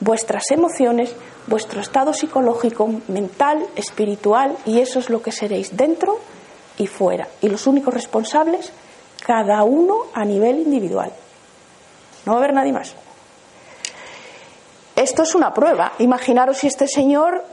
[0.00, 1.14] vuestras emociones,
[1.46, 6.18] vuestro estado psicológico, mental, espiritual, y eso es lo que seréis dentro
[6.78, 7.28] y fuera.
[7.40, 8.72] Y los únicos responsables,
[9.24, 11.12] cada uno a nivel individual.
[12.24, 12.94] No va a haber nadie más.
[14.96, 15.92] Esto es una prueba.
[15.98, 17.44] Imaginaros si este señor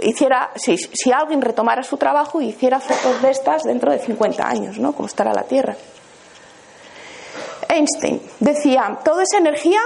[0.00, 4.48] hiciera, si, si alguien retomara su trabajo y hiciera fotos de estas dentro de 50
[4.48, 4.92] años, ¿no?
[4.92, 5.76] Como estará la Tierra.
[7.68, 9.80] Einstein decía, toda esa energía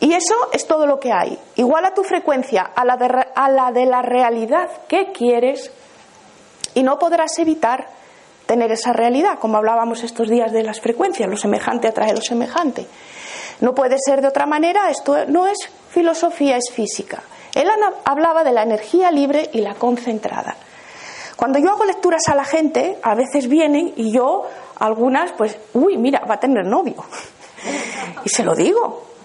[0.00, 1.38] y eso es todo lo que hay.
[1.56, 5.70] Igual a tu frecuencia a la, de, a la de la realidad que quieres
[6.74, 7.88] y no podrás evitar
[8.46, 12.86] tener esa realidad, como hablábamos estos días de las frecuencias, lo semejante atrae lo semejante.
[13.60, 15.58] No puede ser de otra manera, esto no es
[15.90, 17.22] filosofía, es física.
[17.54, 17.68] Él
[18.04, 20.56] hablaba de la energía libre y la concentrada.
[21.36, 24.46] Cuando yo hago lecturas a la gente, a veces vienen y yo,
[24.78, 26.96] algunas, pues, uy, mira, va a tener novio.
[28.24, 29.15] Y se lo digo.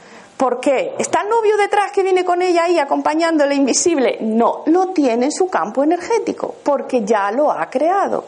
[0.42, 0.96] ¿Por qué?
[0.98, 4.18] ¿Está el novio detrás que viene con ella ahí acompañándole invisible?
[4.22, 8.26] No, lo tiene en su campo energético, porque ya lo ha creado.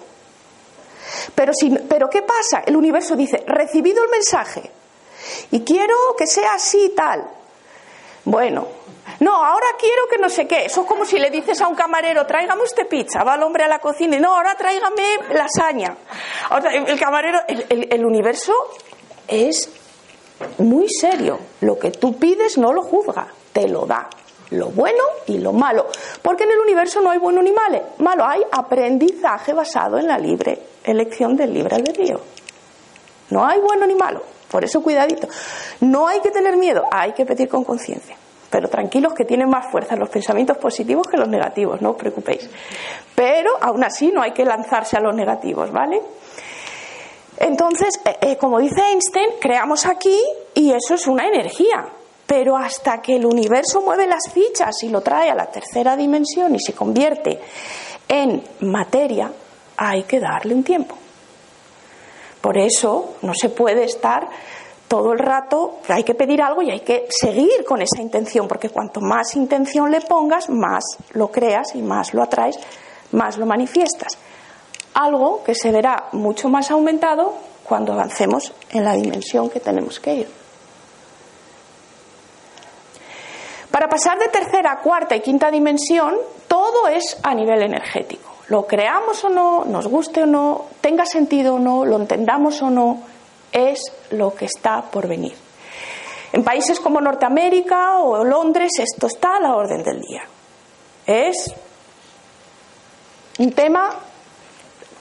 [1.34, 1.54] Pero,
[1.90, 2.62] pero ¿qué pasa?
[2.68, 4.70] El universo dice, recibido el mensaje
[5.50, 7.28] y quiero que sea así y tal.
[8.26, 8.68] Bueno,
[9.20, 10.66] no, ahora quiero que no sé qué.
[10.66, 13.24] Eso es como si le dices a un camarero, tráigame usted pizza.
[13.24, 15.98] Va el hombre a la cocina y no, ahora tráigame lasaña.
[16.74, 18.54] el camarero, el universo
[19.28, 19.68] es
[20.58, 21.40] muy serio.
[21.62, 24.10] Lo que tú pides no lo juzga, te lo da.
[24.52, 25.88] Lo bueno y lo malo.
[26.22, 28.26] Porque en el universo no hay bueno ni malo.
[28.26, 32.20] Hay aprendizaje basado en la libre elección del libre albedrío.
[33.30, 34.22] No hay bueno ni malo.
[34.52, 35.28] Por eso cuidadito.
[35.82, 38.16] No hay que tener miedo, hay que pedir con conciencia.
[38.52, 42.48] Pero tranquilos que tienen más fuerza los pensamientos positivos que los negativos, no os preocupéis.
[43.16, 46.00] Pero aún así no hay que lanzarse a los negativos, ¿vale?
[47.38, 50.18] Entonces, eh, eh, como dice Einstein, creamos aquí
[50.54, 51.88] y eso es una energía.
[52.26, 56.56] Pero hasta que el universo mueve las fichas y lo trae a la tercera dimensión
[56.56, 57.40] y se convierte
[58.08, 59.32] en materia,
[59.78, 60.96] hay que darle un tiempo.
[62.42, 64.28] Por eso no se puede estar
[64.88, 68.70] todo el rato, hay que pedir algo y hay que seguir con esa intención, porque
[68.70, 72.60] cuanto más intención le pongas, más lo creas y más lo atraes,
[73.12, 74.18] más lo manifiestas.
[74.94, 77.34] Algo que se verá mucho más aumentado
[77.64, 80.44] cuando avancemos en la dimensión que tenemos que ir.
[83.72, 86.16] Para pasar de tercera, cuarta y quinta dimensión,
[86.48, 88.32] todo es a nivel energético.
[88.50, 92.70] Lo creamos o no, nos guste o no, tenga sentido o no, lo entendamos o
[92.70, 93.00] no,
[93.52, 93.82] es
[94.12, 95.34] lo que está por venir.
[96.34, 100.24] En países como Norteamérica o Londres esto está a la orden del día.
[101.06, 101.54] Es
[103.40, 103.90] un tema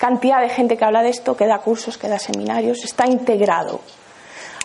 [0.02, 3.78] cantidad de gente que habla de esto, que da cursos, que da seminarios, está integrado.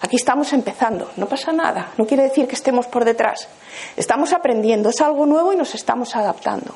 [0.01, 3.47] Aquí estamos empezando, no pasa nada, no quiere decir que estemos por detrás.
[3.95, 6.73] Estamos aprendiendo, es algo nuevo y nos estamos adaptando.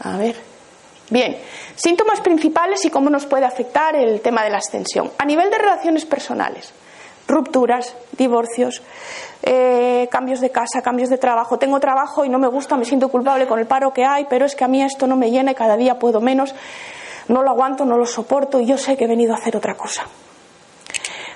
[0.00, 0.36] A ver.
[1.08, 1.38] Bien,
[1.74, 5.10] síntomas principales y cómo nos puede afectar el tema de la ascensión.
[5.16, 6.70] A nivel de relaciones personales,
[7.26, 8.82] rupturas, divorcios,
[9.42, 11.58] eh, cambios de casa, cambios de trabajo.
[11.58, 14.46] Tengo trabajo y no me gusta, me siento culpable con el paro que hay, pero
[14.46, 16.54] es que a mí esto no me llena y cada día puedo menos.
[17.28, 19.76] No lo aguanto, no lo soporto y yo sé que he venido a hacer otra
[19.76, 20.06] cosa.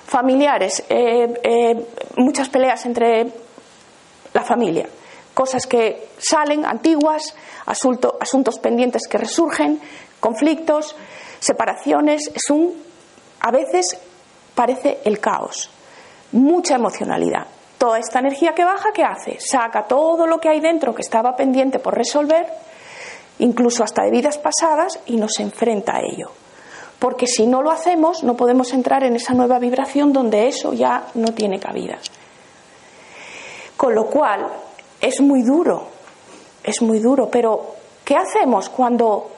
[0.06, 1.86] Familiares, eh, eh,
[2.16, 3.32] muchas peleas entre
[4.32, 4.88] la familia,
[5.34, 7.34] cosas que salen antiguas,
[7.66, 9.80] asuntos pendientes que resurgen,
[10.18, 10.96] conflictos,
[11.38, 12.30] separaciones.
[12.34, 12.74] Es un,
[13.40, 13.98] a veces
[14.54, 15.70] parece el caos
[16.32, 17.46] mucha emocionalidad.
[17.78, 19.38] Toda esta energía que baja, ¿qué hace?
[19.40, 22.46] Saca todo lo que hay dentro que estaba pendiente por resolver,
[23.38, 26.30] incluso hasta de vidas pasadas, y nos enfrenta a ello.
[26.98, 31.06] Porque si no lo hacemos, no podemos entrar en esa nueva vibración donde eso ya
[31.14, 31.98] no tiene cabida.
[33.76, 34.46] Con lo cual,
[35.00, 35.86] es muy duro,
[36.62, 39.30] es muy duro, pero ¿qué hacemos cuando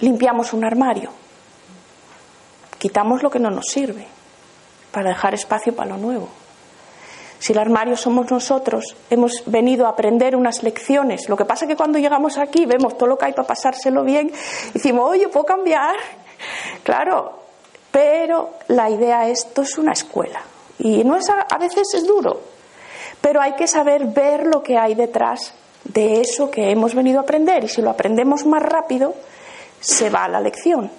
[0.00, 1.10] limpiamos un armario?
[2.78, 4.17] Quitamos lo que no nos sirve
[4.90, 6.28] para dejar espacio para lo nuevo.
[7.38, 11.28] Si el armario somos nosotros, hemos venido a aprender unas lecciones.
[11.28, 14.02] Lo que pasa es que cuando llegamos aquí vemos todo lo que hay para pasárselo
[14.02, 14.32] bien
[14.70, 15.96] y decimos, oye, ¿puedo cambiar?
[16.84, 17.32] Claro,
[17.90, 20.40] pero la idea es, esto es una escuela.
[20.78, 22.40] Y no es, a veces es duro,
[23.20, 27.22] pero hay que saber ver lo que hay detrás de eso que hemos venido a
[27.22, 27.64] aprender.
[27.64, 29.14] Y si lo aprendemos más rápido,
[29.80, 30.90] se va la lección.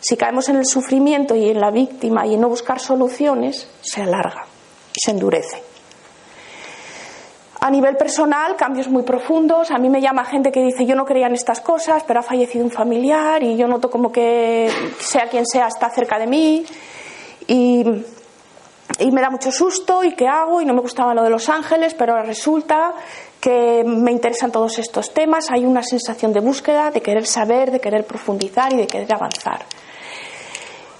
[0.00, 4.02] Si caemos en el sufrimiento y en la víctima y en no buscar soluciones, se
[4.02, 4.46] alarga
[4.94, 5.62] y se endurece.
[7.60, 9.70] A nivel personal, cambios muy profundos.
[9.70, 12.22] A mí me llama gente que dice yo no creía en estas cosas, pero ha
[12.22, 16.66] fallecido un familiar y yo noto como que sea quien sea está cerca de mí
[17.46, 17.84] y,
[18.98, 21.48] y me da mucho susto y qué hago y no me gustaba lo de los
[21.48, 22.94] ángeles, pero ahora resulta
[23.40, 25.50] que me interesan todos estos temas.
[25.50, 29.64] Hay una sensación de búsqueda, de querer saber, de querer profundizar y de querer avanzar.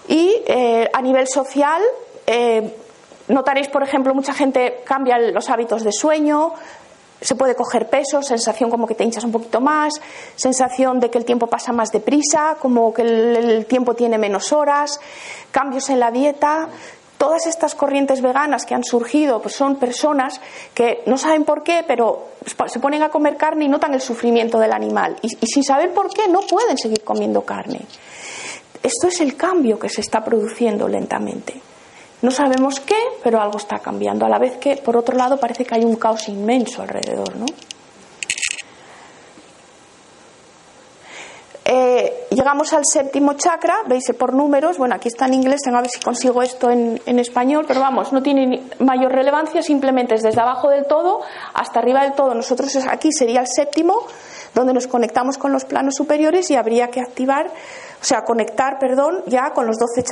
[0.09, 1.81] Y eh, a nivel social,
[2.27, 2.77] eh,
[3.29, 6.53] notaréis, por ejemplo, mucha gente cambia los hábitos de sueño,
[7.21, 9.95] se puede coger peso, sensación como que te hinchas un poquito más,
[10.37, 15.01] sensación de que el tiempo pasa más deprisa, como que el, tiempo tiene menos horas,
[15.51, 16.69] cambios en la dieta.
[17.19, 20.41] Todas estas corrientes veganas que han surgido pues son personas
[20.75, 22.29] que no saben por qué, pero
[22.67, 25.17] se ponen a comer carne y notan el sufrimiento del animal.
[25.23, 27.81] y sin saber por qué no pueden seguir comiendo carne.
[28.83, 31.55] Esto es el cambio que se está produciendo lentamente.
[32.21, 34.27] No sabemos qué, pero algo está cambiando.
[34.27, 37.47] A la vez que, por otro lado, parece que hay un caos inmenso alrededor, ¿no?
[41.65, 45.91] Llegamos al séptimo chakra, veis por números, bueno, aquí está en inglés, tengo a ver
[45.91, 50.41] si consigo esto en, en español, pero vamos, no tiene mayor relevancia, simplemente es desde
[50.41, 51.23] abajo del todo
[51.55, 52.35] hasta arriba del todo.
[52.35, 53.95] Nosotros aquí sería el séptimo,
[54.55, 57.51] donde nos conectamos con los planos superiores y habría que activar,
[58.05, 60.03] o sea, conectar, perdón, ya con los 12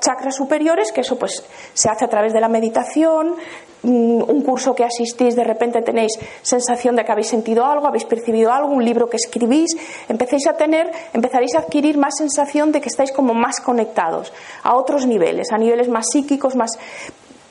[0.00, 3.36] chakras superiores, que eso pues se hace a través de la meditación,
[3.84, 8.06] mm, un curso que asistís, de repente tenéis sensación de que habéis sentido algo, habéis
[8.06, 9.76] percibido algo, un libro que escribís,
[10.08, 14.32] empecéis a tener, empezaréis a adquirir más sensación de que estáis como más conectados
[14.64, 16.76] a otros niveles, a niveles más psíquicos, más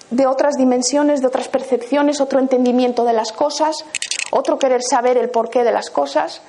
[0.10, 3.86] de otras dimensiones, de otras percepciones, otro entendimiento de las cosas,
[4.32, 6.42] otro querer saber el porqué de las cosas.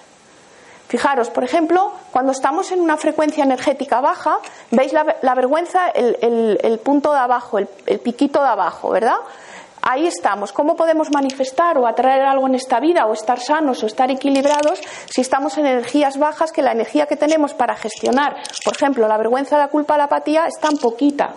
[0.89, 4.39] Fijaros, por ejemplo, cuando estamos en una frecuencia energética baja,
[4.71, 9.19] veis la, vergüenza, el, punto de abajo, el, el piquito de abajo, ¿verdad?
[9.83, 10.53] Ahí estamos.
[10.53, 14.81] ¿Cómo podemos manifestar o atraer algo en esta vida o estar sanos o estar equilibrados
[15.09, 19.17] si estamos en energías bajas que la energía que tenemos para gestionar, por ejemplo, la
[19.19, 21.35] vergüenza, la culpa, la apatía es tan poquita?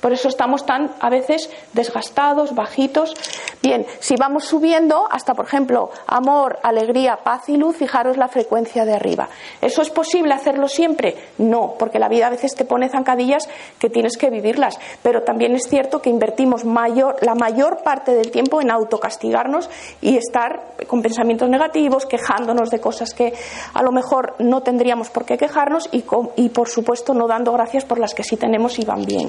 [0.00, 3.14] Por eso estamos tan a veces desgastados, bajitos.
[3.62, 8.84] Bien, si vamos subiendo hasta, por ejemplo, amor, alegría, paz y luz, fijaros la frecuencia
[8.84, 9.28] de arriba.
[9.60, 11.16] ¿Eso es posible hacerlo siempre?
[11.38, 14.78] No, porque la vida a veces te pone zancadillas que tienes que vivirlas.
[15.02, 19.68] Pero también es cierto que invertimos mayor, la mayor parte del tiempo en autocastigarnos
[20.00, 23.34] y estar con pensamientos negativos, quejándonos de cosas que
[23.74, 26.04] a lo mejor no tendríamos por qué quejarnos y,
[26.36, 29.28] y por supuesto, no dando gracias por las que sí tenemos y van bien.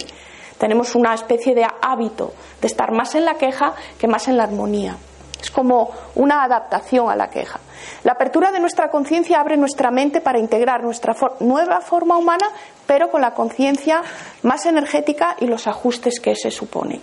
[0.60, 4.44] Tenemos una especie de hábito de estar más en la queja que más en la
[4.44, 4.98] armonía.
[5.42, 7.60] Es como una adaptación a la queja.
[8.04, 12.46] La apertura de nuestra conciencia abre nuestra mente para integrar nuestra nueva forma humana,
[12.86, 14.02] pero con la conciencia
[14.44, 17.00] más energética y los ajustes que se supone.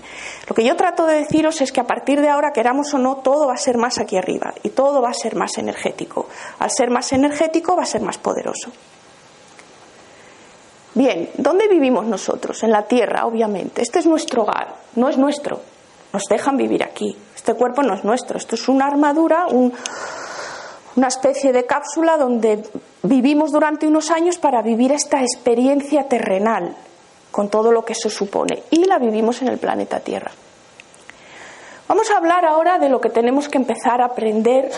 [0.46, 3.16] Lo que yo trato de deciros es que a partir de ahora, queramos o no,
[3.16, 6.28] todo va a ser más aquí arriba y todo va a ser más energético.
[6.58, 8.70] Al ser más energético va a ser más poderoso.
[10.96, 12.62] Bien, ¿dónde vivimos nosotros?
[12.62, 13.82] En la tierra, obviamente.
[13.82, 15.60] Este es nuestro hogar, no es nuestro.
[16.10, 17.14] Nos dejan vivir aquí.
[17.34, 18.38] Este cuerpo no es nuestro.
[18.38, 22.62] Esto es una armadura, una especie de cápsula donde
[23.02, 26.74] vivimos durante unos años para vivir esta experiencia terrenal,
[27.30, 28.62] con todo lo que eso supone.
[28.70, 30.30] Y la vivimos en el planeta Tierra.
[31.88, 34.70] Vamos a hablar ahora de lo que tenemos que empezar a aprender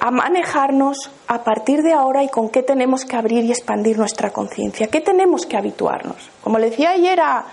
[0.00, 4.30] a manejarnos a partir de ahora y con qué tenemos que abrir y expandir nuestra
[4.30, 6.30] conciencia, qué tenemos que habituarnos.
[6.42, 7.44] Como le decía ayer a,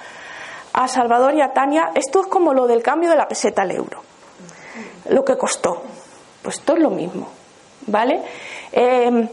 [0.88, 4.02] Salvador y a Tania, esto es como lo del cambio de la peseta al euro,
[5.10, 5.82] lo que costó.
[6.42, 7.28] Pues esto es lo mismo,
[7.88, 8.22] ¿vale?
[8.72, 9.28] Em,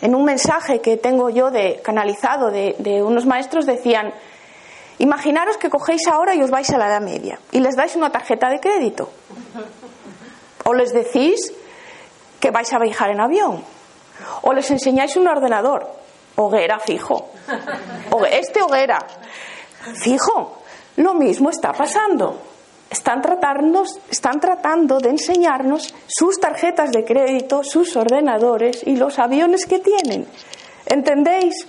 [0.00, 4.14] en un mensaje que tengo yo de, canalizado de, de unos maestros decían,
[4.98, 8.10] imaginaros que cogéis ahora y os vais a la Edad Media y les dais una
[8.10, 9.10] tarjeta de crédito.
[10.64, 11.52] O les decís
[12.46, 13.58] que vais a viajar en avión.
[14.42, 15.82] O les enseñáis un ordenador,
[16.36, 17.30] hoguera fijo.
[18.30, 19.02] Este hoguera,
[19.94, 20.62] fijo.
[20.96, 22.38] Lo mismo está pasando.
[22.88, 23.20] Están,
[24.08, 30.28] están tratando de enseñarnos sus tarjetas de crédito, sus ordenadores y los aviones que tienen.
[30.86, 31.66] ¿Entendéis?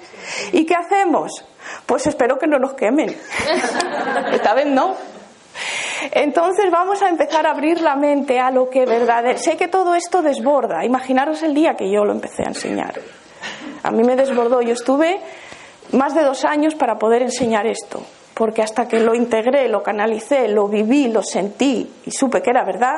[0.51, 1.43] ¿Y qué hacemos?
[1.88, 3.09] Pues espero que no nos quemen.
[4.32, 4.95] Esta vez no.
[6.12, 9.95] Entonces vamos a empezar a abrir la mente a lo que verdad Sé que todo
[9.95, 10.86] esto desborda.
[10.86, 13.00] Imaginaros el día que yo lo empecé a enseñar.
[13.84, 14.62] A mí me desbordó.
[14.62, 15.20] Yo estuve
[15.91, 18.04] más de dos años para poder enseñar esto.
[18.34, 22.64] Porque hasta que lo integré, lo canalicé, lo viví, lo sentí y supe que era
[22.64, 22.93] verdad,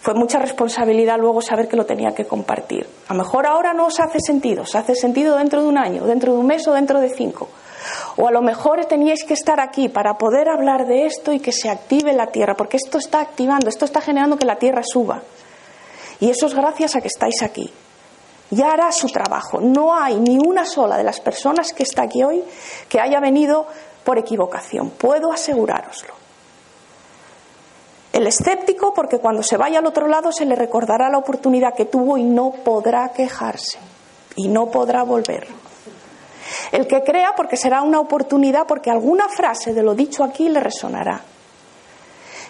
[0.00, 2.86] fue mucha responsabilidad luego saber que lo tenía que compartir.
[3.08, 6.04] A lo mejor ahora no os hace sentido, os hace sentido dentro de un año,
[6.04, 7.48] dentro de un mes o dentro de cinco.
[8.16, 11.52] O a lo mejor teníais que estar aquí para poder hablar de esto y que
[11.52, 15.22] se active la tierra, porque esto está activando, esto está generando que la tierra suba.
[16.20, 17.72] Y eso es gracias a que estáis aquí.
[18.50, 19.60] Ya hará su trabajo.
[19.60, 22.42] No hay ni una sola de las personas que está aquí hoy
[22.88, 23.66] que haya venido
[24.04, 24.90] por equivocación.
[24.90, 26.14] Puedo asegurároslo.
[28.12, 31.84] El escéptico, porque cuando se vaya al otro lado se le recordará la oportunidad que
[31.84, 33.78] tuvo y no podrá quejarse
[34.34, 35.46] y no podrá volver.
[36.72, 40.60] El que crea porque será una oportunidad, porque alguna frase de lo dicho aquí le
[40.60, 41.22] resonará.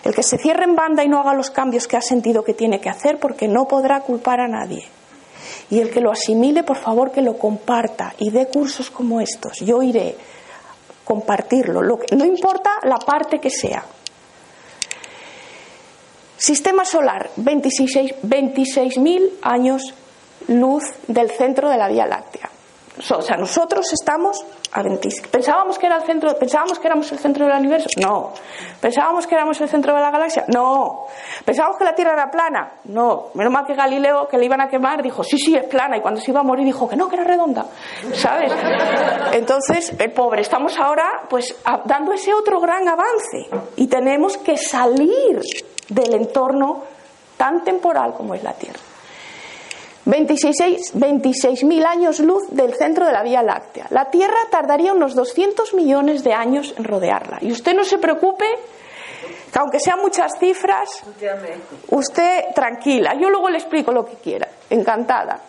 [0.04, 2.54] El que se cierre en banda y no haga los cambios que ha sentido que
[2.54, 4.88] tiene que hacer porque no podrá culpar a nadie.
[5.68, 9.58] Y el que lo asimile, por favor, que lo comparta y dé cursos como estos.
[9.60, 10.16] Yo iré
[11.04, 13.84] compartirlo, no importa la parte que sea.
[16.36, 19.82] Sistema solar, 26.000 años
[20.48, 22.48] luz del centro de la Vía Láctea
[22.98, 25.08] O sea, nosotros estamos a 20.
[25.30, 27.88] ¿Pensábamos que era el centro, pensábamos que éramos el centro del universo?
[28.00, 28.32] No.
[28.80, 30.44] ¿Pensábamos que éramos el centro de la galaxia?
[30.48, 31.06] No.
[31.44, 32.72] ¿Pensábamos que la Tierra era plana?
[32.84, 33.28] No.
[33.34, 35.96] Menos mal que Galileo, que le iban a quemar, dijo, sí, sí, es plana.
[35.96, 37.64] Y cuando se iba a morir dijo que no, que era redonda.
[38.12, 38.52] ¿Sabes?
[39.32, 43.48] Entonces, el pobre, estamos ahora pues dando ese otro gran avance.
[43.76, 45.40] Y tenemos que salir
[45.88, 46.82] del entorno
[47.36, 48.89] tan temporal como es la Tierra.
[50.10, 53.86] 26.000 26 años luz del centro de la Vía Láctea.
[53.90, 57.38] La Tierra tardaría unos 200 millones de años en rodearla.
[57.40, 58.44] Y usted no se preocupe,
[59.52, 61.02] que aunque sean muchas cifras,
[61.90, 63.14] usted tranquila.
[63.14, 64.48] Yo luego le explico lo que quiera.
[64.68, 65.40] Encantada.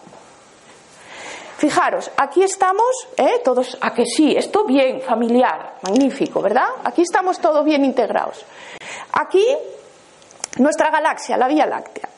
[1.58, 3.42] Fijaros, aquí estamos, ¿eh?
[3.44, 6.68] todos, a que sí, esto bien, familiar, magnífico, ¿verdad?
[6.84, 8.44] Aquí estamos todos bien integrados.
[9.14, 9.46] Aquí,
[10.58, 12.10] nuestra galaxia, la Vía Láctea.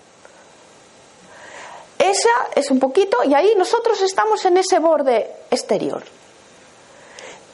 [2.04, 6.04] Esa es un poquito, y ahí nosotros estamos en ese borde exterior.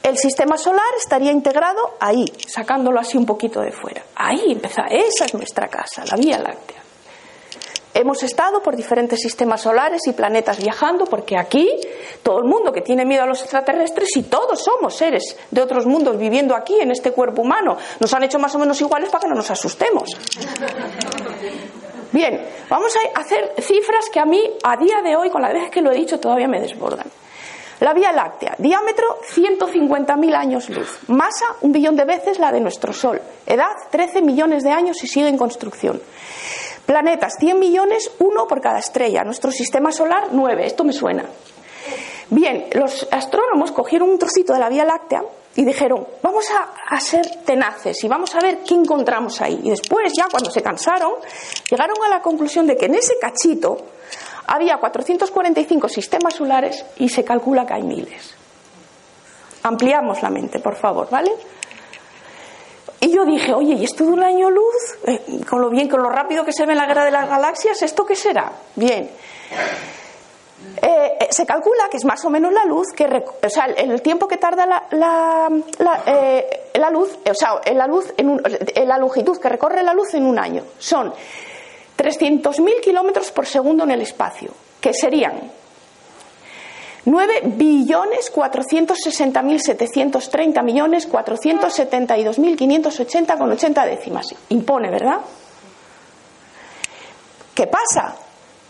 [0.02, 4.02] El sistema solar estaría integrado ahí, sacándolo así un poquito de fuera.
[4.16, 6.82] Ahí empieza, esa es nuestra casa, la Vía Láctea.
[7.94, 11.68] Hemos estado por diferentes sistemas solares y planetas viajando, porque aquí
[12.24, 15.86] todo el mundo que tiene miedo a los extraterrestres y todos somos seres de otros
[15.86, 19.22] mundos viviendo aquí en este cuerpo humano, nos han hecho más o menos iguales para
[19.22, 20.16] que no nos asustemos.
[22.12, 25.70] Bien, vamos a hacer cifras que a mí, a día de hoy, con la vez
[25.70, 27.06] que lo he dicho, todavía me desbordan.
[27.80, 32.92] La Vía Láctea, diámetro 150.000 años luz, masa un billón de veces la de nuestro
[32.92, 36.02] Sol, edad 13 millones de años y sigue en construcción.
[36.84, 39.22] Planetas, 100 millones, uno por cada estrella.
[39.22, 40.66] Nuestro sistema solar, 9.
[40.66, 41.24] Esto me suena.
[42.30, 45.22] Bien, los astrónomos cogieron un trocito de la Vía Láctea
[45.60, 46.46] y dijeron, vamos
[46.88, 49.60] a, ser tenaces y vamos a ver qué encontramos ahí.
[49.62, 51.12] Y después, ya cuando se cansaron,
[51.70, 53.76] llegaron a la conclusión de que en ese cachito
[54.46, 58.34] había 445 sistemas solares y se calcula que hay miles.
[59.62, 61.32] Ampliamos la mente, por favor, ¿vale?
[63.00, 64.98] Y yo dije, oye, ¿y esto de un año luz?
[65.04, 67.82] Eh, con lo bien, con lo rápido que se ve la guerra de las galaxias,
[67.82, 68.50] ¿esto qué será?
[68.76, 69.10] Bien.
[70.82, 74.02] Eh, eh, se calcula que es más o menos la luz que o sea el
[74.02, 75.48] tiempo que tarda la, la,
[76.06, 78.40] eh, luz o sea la luz en
[78.86, 81.12] la longitud que recorre la luz en un año son
[81.98, 85.50] 300.000 kilómetros por segundo en el espacio que serían
[87.06, 95.20] 9 billones 460.730 millones 472.580 con 80 décimas impone verdad
[97.54, 98.14] ¿qué pasa?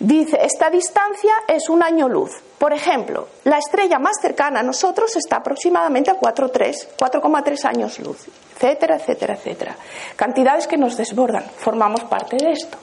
[0.00, 2.30] Dice, esta distancia es un año luz.
[2.56, 8.96] Por ejemplo, la estrella más cercana a nosotros está aproximadamente a 4,3 años luz, etcétera,
[8.96, 9.76] etcétera, etcétera.
[10.16, 12.78] Cantidades que nos desbordan, formamos parte de esto.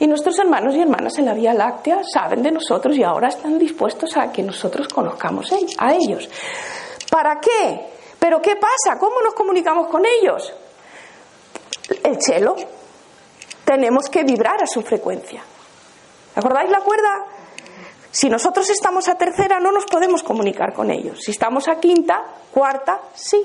[0.00, 3.56] Y nuestros hermanos y hermanas en la Vía Láctea saben de nosotros y ahora están
[3.56, 6.28] dispuestos a que nosotros conozcamos a ellos.
[7.08, 7.86] ¿Para qué?
[8.18, 8.98] ¿Pero qué pasa?
[8.98, 10.52] ¿Cómo nos comunicamos con ellos?
[12.02, 12.56] El chelo.
[13.64, 15.44] Tenemos que vibrar a su frecuencia.
[16.34, 17.26] ¿Acordáis la cuerda?
[18.10, 21.20] Si nosotros estamos a tercera no nos podemos comunicar con ellos.
[21.22, 22.22] Si estamos a quinta,
[22.52, 23.40] cuarta, sí.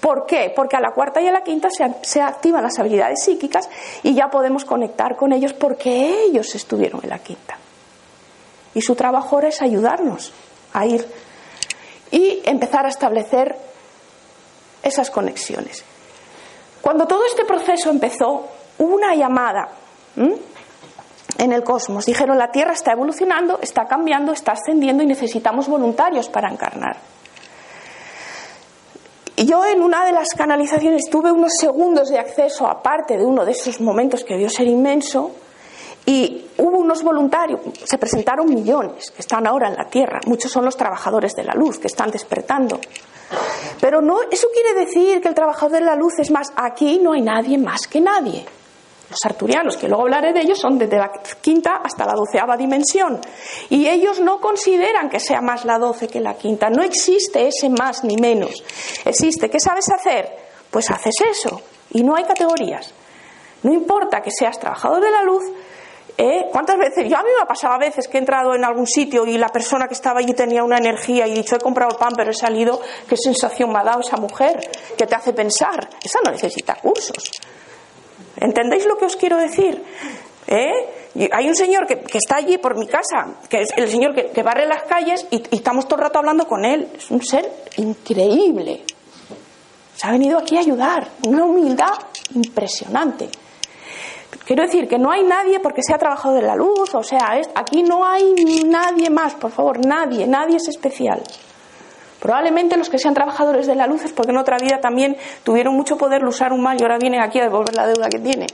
[0.00, 0.52] ¿Por qué?
[0.54, 3.70] Porque a la cuarta y a la quinta se, activan las habilidades psíquicas
[4.02, 7.56] y ya podemos conectar con ellos porque ellos estuvieron en la quinta.
[8.74, 10.32] Y su trabajo ahora es ayudarnos
[10.72, 11.06] a ir
[12.10, 13.56] y empezar a establecer
[14.82, 15.84] esas conexiones.
[16.82, 19.68] Cuando todo este proceso empezó, una llamada
[21.42, 22.06] en el cosmos.
[22.06, 26.96] Dijeron, la Tierra está evolucionando, está cambiando, está ascendiendo y necesitamos voluntarios para encarnar.
[29.36, 33.50] Yo en una de las canalizaciones tuve unos segundos de acceso, aparte de uno de
[33.50, 35.32] esos momentos que vio ser inmenso,
[36.06, 40.64] y hubo unos voluntarios, se presentaron millones que están ahora en la Tierra, muchos son
[40.64, 42.78] los trabajadores de la luz que están despertando.
[43.80, 47.14] Pero no, eso quiere decir que el trabajador de la luz es más, aquí no
[47.14, 48.44] hay nadie más que nadie.
[49.12, 53.20] Los arturianos, que luego hablaré de ellos, son desde la quinta hasta la doceava dimensión.
[53.68, 56.70] Y ellos no consideran que sea más la doce que la quinta.
[56.70, 58.64] No existe ese más ni menos.
[59.04, 60.34] Existe, ¿qué sabes hacer?
[60.70, 61.60] Pues haces eso.
[61.90, 62.94] Y no hay categorías.
[63.62, 65.44] No importa que seas trabajador de la luz,
[66.18, 66.46] ¿Eh?
[66.52, 67.08] ¿Cuántas veces?
[67.08, 69.38] Yo a mí me ha pasado a veces que he entrado en algún sitio y
[69.38, 72.30] la persona que estaba allí tenía una energía y he dicho, he comprado pan, pero
[72.30, 74.60] he salido, ¿qué sensación me ha dado esa mujer?
[74.96, 75.88] que te hace pensar?
[76.04, 77.30] Esa no necesita cursos.
[78.36, 79.82] ¿Entendéis lo que os quiero decir?
[80.46, 81.28] ¿Eh?
[81.32, 84.66] Hay un señor que, está allí por mi casa, que es el señor que, barre
[84.66, 86.88] las calles y, estamos todo el rato hablando con él.
[86.96, 88.84] Es un ser increíble.
[89.94, 91.94] Se ha venido aquí a ayudar, una humildad
[92.34, 93.28] impresionante.
[94.46, 97.40] Quiero decir que no hay nadie porque se ha trabajado de la luz, o sea,
[97.54, 101.22] aquí no hay nadie más, por favor, nadie, nadie es especial.
[102.22, 105.74] Probablemente los que sean trabajadores de la luz es porque en otra vida también tuvieron
[105.74, 108.46] mucho poder, lo usaron mal y ahora vienen aquí a devolver la deuda que tienen.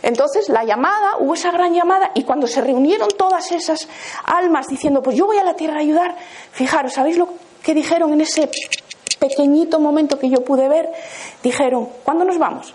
[0.00, 3.90] Entonces, la llamada, hubo esa gran llamada y cuando se reunieron todas esas
[4.24, 6.16] almas diciendo, pues yo voy a la tierra a ayudar,
[6.52, 7.28] fijaros, ¿sabéis lo
[7.62, 8.48] que dijeron en ese
[9.18, 10.88] pequeñito momento que yo pude ver?
[11.42, 12.72] Dijeron, ¿cuándo nos vamos?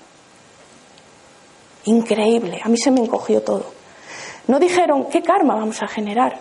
[1.86, 3.66] Increíble, a mí se me encogió todo.
[4.46, 6.38] No dijeron, ¿qué karma vamos a generar?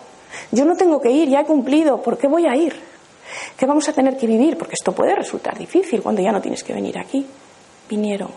[0.51, 2.94] Yo no tengo que ir, ya he cumplido, ¿por qué voy a ir?
[3.57, 4.57] ¿Qué vamos a tener que vivir?
[4.57, 7.25] Porque esto puede resultar difícil cuando ya no tienes que venir aquí.
[7.89, 8.29] Vinieron.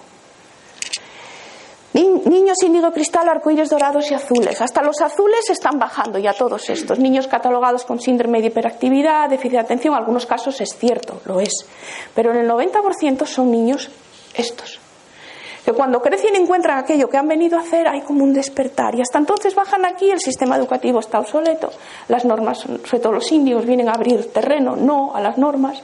[1.95, 4.61] Niños índigo cristal, arcoíris dorados y azules.
[4.61, 6.99] Hasta los azules están bajando ya todos estos.
[6.99, 11.41] Niños catalogados con síndrome de hiperactividad, déficit de atención, en algunos casos es cierto, lo
[11.41, 11.67] es.
[12.15, 13.91] Pero en el 90% son niños
[14.35, 14.79] estos
[15.69, 18.95] que cuando crecen y encuentran aquello que han venido a hacer hay como un despertar.
[18.95, 21.71] Y hasta entonces bajan aquí el sistema educativo está obsoleto.
[22.09, 25.83] Las normas sobre todo los indios vienen a abrir terreno no a las normas.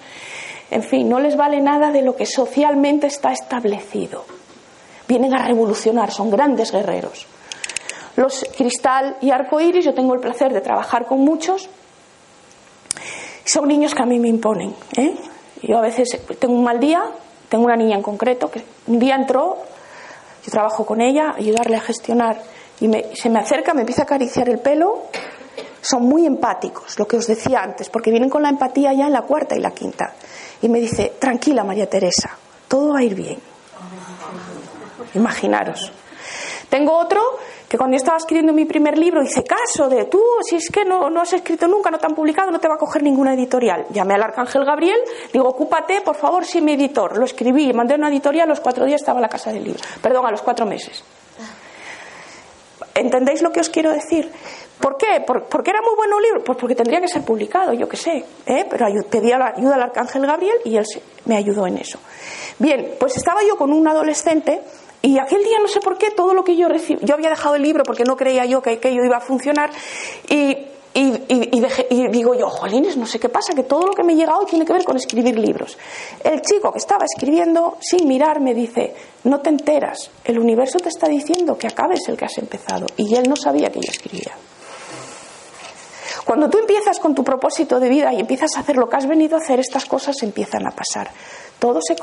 [0.71, 4.25] En fin no les vale nada de lo que socialmente está establecido.
[5.07, 7.27] Vienen a revolucionar son grandes guerreros.
[8.17, 11.69] Los cristal y arcoíris yo tengo el placer de trabajar con muchos
[13.45, 15.15] son niños que a mí me imponen ¿eh?
[15.61, 17.03] yo a veces tengo un mal día
[17.51, 19.59] tengo una niña en concreto que un día entró
[20.45, 22.41] yo trabajo con ella, ayudarle a gestionar
[22.81, 25.05] y se me acerca, me empieza a acariciar el pelo.
[25.81, 29.13] Son muy empáticos, lo que os decía antes, porque vienen con la empatía ya en
[29.13, 30.15] la cuarta y la quinta.
[30.63, 32.37] Y me dice, tranquila María Teresa,
[32.69, 33.39] todo va a ir bien.
[35.15, 35.93] Imaginaros.
[36.71, 37.21] Tengo otro
[37.69, 40.85] que cuando yo estaba escribiendo mi primer libro hice caso de tú, si es que
[40.85, 43.35] no, no has escrito nunca, no te han publicado, no te va a coger ninguna
[43.35, 43.87] editorial.
[43.91, 44.99] Llamé al arcángel Gabriel,
[45.33, 47.17] digo, ocúpate, por favor, si mi editor.
[47.17, 49.81] Lo escribí, mandé una editorial, a los cuatro días estaba en la casa del libro.
[50.03, 51.03] Perdón, a los cuatro meses.
[52.95, 54.31] ¿Entendéis lo que os quiero decir?
[54.81, 55.21] ¿Por qué?
[55.27, 56.45] ¿Por, porque era muy bueno el libro?
[56.45, 58.25] Pues porque tendría que ser publicado, yo qué sé.
[58.47, 58.67] ¿eh?
[58.69, 60.85] Pero pedí ayuda al arcángel Gabriel y él
[61.25, 61.99] me ayudó en eso.
[62.59, 64.61] Bien, pues estaba yo con un adolescente
[65.05, 67.57] y aquel día no sé por qué todo lo que yo recibí, yo había dejado
[67.57, 69.71] el libro porque no creía yo que aquello iba a funcionar
[70.31, 70.57] y,
[72.11, 74.65] digo yo, jolines, no sé qué pasa, que todo lo que me llega hoy tiene
[74.65, 75.77] que ver con escribir libros.
[76.23, 78.95] El chico que estaba escribiendo, sin mirar, me dice,
[79.25, 82.87] no te enteras, el universo te está diciendo que acabes el que has empezado.
[82.97, 84.33] Y él no sabía que yo escribía.
[86.25, 89.07] Cuando tú empiezas con tu propósito de vida y empiezas a hacer lo que has
[89.07, 91.11] venido a hacer, estas cosas empiezan a pasar
[91.65, 91.97] todo se,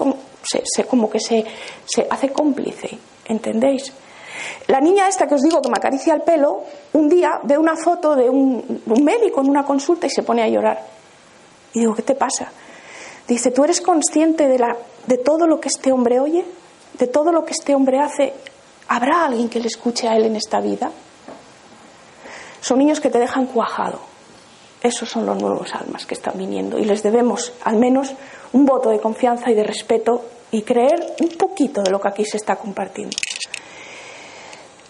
[0.66, 1.46] se, como que se,
[1.86, 3.94] se hace cómplice, ¿entendéis?
[4.68, 6.64] La niña esta que os digo que me acaricia el pelo,
[6.94, 10.42] un día ve una foto de un, un, médico en una consulta y se pone
[10.42, 10.84] a llorar.
[11.74, 12.52] Y digo, ¿qué te pasa?
[13.28, 16.44] Dice, ¿tú eres consciente de, la, de todo lo que este hombre oye?
[16.98, 18.34] ¿De todo lo que este hombre hace?
[18.88, 20.92] ¿Habrá alguien que le escuche a él en esta vida?
[22.62, 24.11] Son niños que te dejan cuajado.
[24.82, 28.14] Esos son los nuevos almas que están viniendo y les debemos al menos
[28.54, 32.26] un voto de confianza y de respeto y creer un poquito de lo que aquí
[32.26, 33.16] se está compartiendo.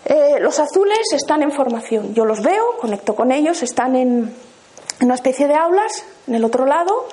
[0.05, 2.13] Eh, los azules están en formación.
[2.13, 4.33] Yo los veo, conecto con ellos, están en,
[5.01, 7.07] una especie de aulas, en el otro lado.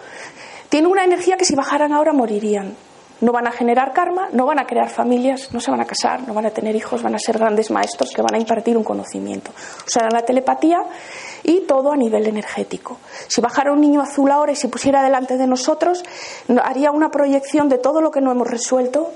[0.68, 2.74] Tienen una energía que si bajaran ahora morirían.
[3.20, 6.26] No van a generar karma, no van a crear familias, no se van a casar,
[6.26, 8.84] no van a tener hijos, van a ser grandes maestros que van a impartir un
[8.84, 9.50] conocimiento.
[9.86, 10.84] Usarán la telepatía
[11.42, 12.98] y todo a nivel energético.
[13.26, 16.04] Si bajara un niño azul ahora y se pusiera delante de nosotros,
[16.62, 19.10] haría una proyección de todo lo que no hemos resuelto,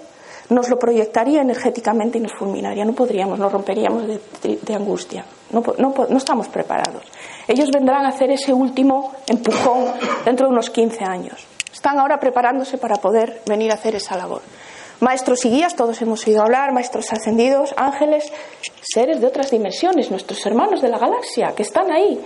[0.49, 2.85] nos lo proyectaría energéticamente y nos fulminaría.
[2.85, 5.25] No podríamos, nos romperíamos de, angustia.
[5.51, 7.05] No, no, estamos preparados.
[7.49, 9.87] Ellos vendrán a hacer ese último empujón
[10.25, 11.47] dentro de unos 15 años.
[11.83, 14.41] Están ahora preparándose para poder venir a hacer esa labor.
[15.01, 18.33] Maestros y guías, todos hemos oído hablar, maestros ascendidos, ángeles,
[18.81, 22.25] seres de otras dimensiones, nuestros hermanos de la galaxia, que están ahí.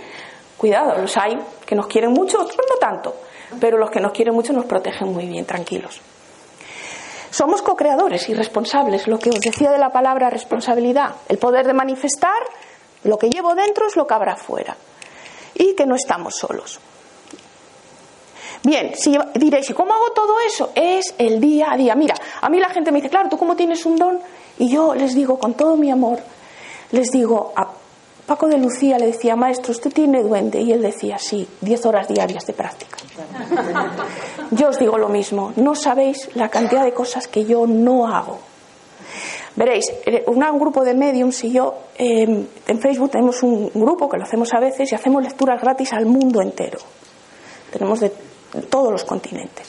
[0.57, 3.15] Cuidado, los hay que nos quieren mucho, otros no tanto,
[3.59, 6.01] pero los que nos quieren mucho nos protegen muy bien, tranquilos.
[7.31, 11.73] Somos co-creadores y responsables, lo que os decía de la palabra responsabilidad, el poder de
[11.73, 12.43] manifestar
[13.05, 14.77] lo que llevo dentro es lo que habrá fuera
[15.55, 16.79] y que no estamos solos.
[18.63, 20.71] Bien, si diréis, ¿y cómo hago todo eso?
[20.75, 21.95] Es el día a día.
[21.95, 24.19] Mira, a mí la gente me dice, claro, tú cómo tienes un don,
[24.59, 26.19] y yo les digo con todo mi amor,
[26.91, 27.67] les digo, a
[28.25, 30.59] Paco de Lucía le decía, maestro, ¿usted tiene duende?
[30.59, 32.97] Y él decía, sí, diez horas diarias de práctica.
[34.51, 38.39] Yo os digo lo mismo, no sabéis la cantidad de cosas que yo no hago.
[39.55, 44.17] Veréis, eh, un grupo de mediums y yo em, en Facebook tenemos un grupo que
[44.17, 46.77] lo hacemos a veces y hacemos lecturas gratis al mundo entero.
[47.71, 48.11] Tenemos de
[48.69, 49.67] todos los continentes.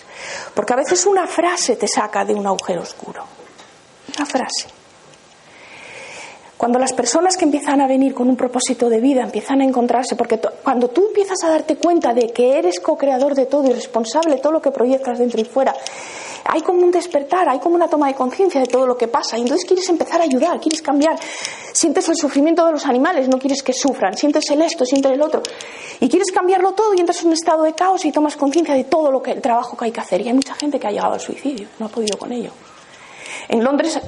[0.54, 3.24] Porque a veces una frase te saca de un agujero oscuro.
[4.16, 4.68] Una frase.
[6.58, 10.16] Cuando las personas que empiezan a venir con un propósito de vida empiezan a encontrarse,
[10.16, 14.34] porque cuando tú empiezas a darte cuenta de que eres co-creador de todo y responsable
[14.34, 15.72] de todo lo que proyectas dentro y fuera,
[16.44, 19.38] hay como un despertar, hay como una toma de conciencia de todo lo que pasa.
[19.38, 21.18] Y entonces quieres empezar a ayudar, quieres cambiar.
[21.72, 24.16] Sientes el sufrimiento de los animales, no quieres que sufran.
[24.16, 25.42] Sientes el esto, sientes el otro.
[26.00, 28.84] Y quieres cambiarlo todo y entras en un estado de caos y tomas conciencia de
[28.84, 30.20] todo lo que, el trabajo que hay que hacer.
[30.22, 32.50] Y hay mucha gente que ha llegado al suicidio, no ha podido con ello.
[33.48, 33.98] En Londres,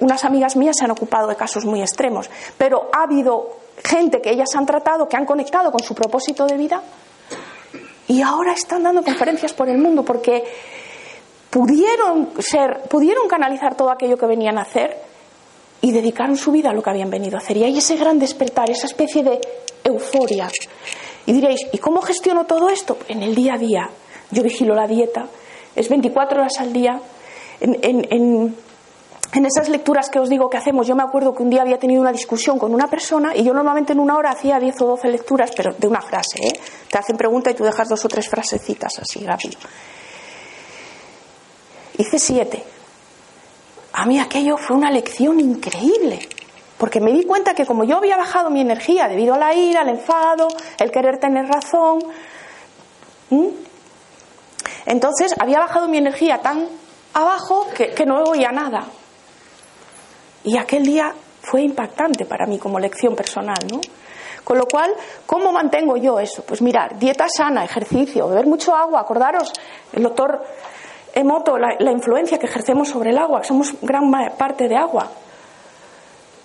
[0.00, 4.30] unas amigas mías se han ocupado de casos muy extremos, pero ha habido gente que
[4.30, 6.80] ellas han tratado, que han conectado con su propósito de vida
[8.06, 10.44] y ahora están dando conferencias por el mundo porque
[11.54, 14.98] pudieron ser, pudieron canalizar todo aquello que venían a hacer
[15.80, 17.56] y dedicaron su vida a lo que habían venido a hacer.
[17.56, 19.40] Y hay ese gran despertar, esa especie de
[19.84, 20.48] euforia.
[21.26, 22.98] Y diréis, ¿y cómo gestiono todo esto?
[23.06, 23.88] En el día a día.
[24.32, 25.26] Yo vigilo la dieta,
[25.76, 27.00] es 24 horas al día.
[27.60, 28.56] en,
[29.34, 31.78] en esas lecturas que os digo que hacemos, yo me acuerdo que un día había
[31.78, 34.86] tenido una discusión con una persona y yo normalmente en una hora hacía 10 o
[34.86, 36.52] 12 lecturas, pero de una frase, ¿eh?
[36.90, 39.58] Te hacen pregunta y tú dejas dos o tres frasecitas así rápido.
[41.96, 42.64] Hice siete.
[43.92, 46.28] A mí aquello fue una lección increíble,
[46.78, 49.82] porque me di cuenta que como yo había bajado mi energía debido a la ira,
[49.82, 52.00] al enfado, el querer tener razón,
[54.86, 56.66] entonces había bajado mi energía tan
[57.12, 58.84] abajo que, que no oía nada.
[60.42, 63.80] Y aquel día fue impactante para mí como lección personal, ¿no?
[64.42, 64.92] Con lo cual,
[65.24, 66.44] ¿cómo mantengo yo eso?
[66.44, 69.00] Pues mirar, dieta sana, ejercicio, beber mucho agua.
[69.00, 69.50] Acordaros,
[69.92, 70.44] el doctor
[71.14, 75.08] Emoto, la, influencia que ejercemos sobre el agua, somos gran parte de agua.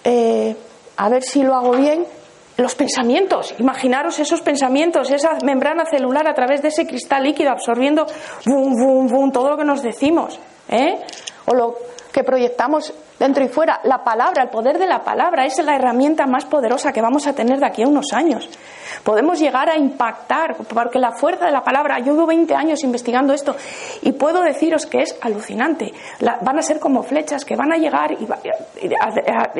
[0.03, 0.55] Eh,
[0.97, 2.05] a ver si lo hago bien.
[2.57, 8.05] Los pensamientos, imaginaros esos pensamientos, esa membrana celular a través de ese cristal líquido absorbiendo
[8.45, 10.38] boom, boom, boom, todo lo que nos decimos.
[10.67, 10.99] ¿eh?
[11.45, 11.78] O lo
[12.11, 13.80] que proyectamos dentro y fuera.
[13.84, 17.34] La palabra, el poder de la palabra, es la herramienta más poderosa que vamos a
[17.34, 18.49] tener de aquí a unos años.
[19.03, 23.33] Podemos llegar a impactar, porque la fuerza de la palabra, yo llevo 20 años investigando
[23.33, 23.55] esto
[24.01, 25.93] y puedo deciros que es alucinante.
[26.41, 28.27] van a ser como flechas que van a llegar y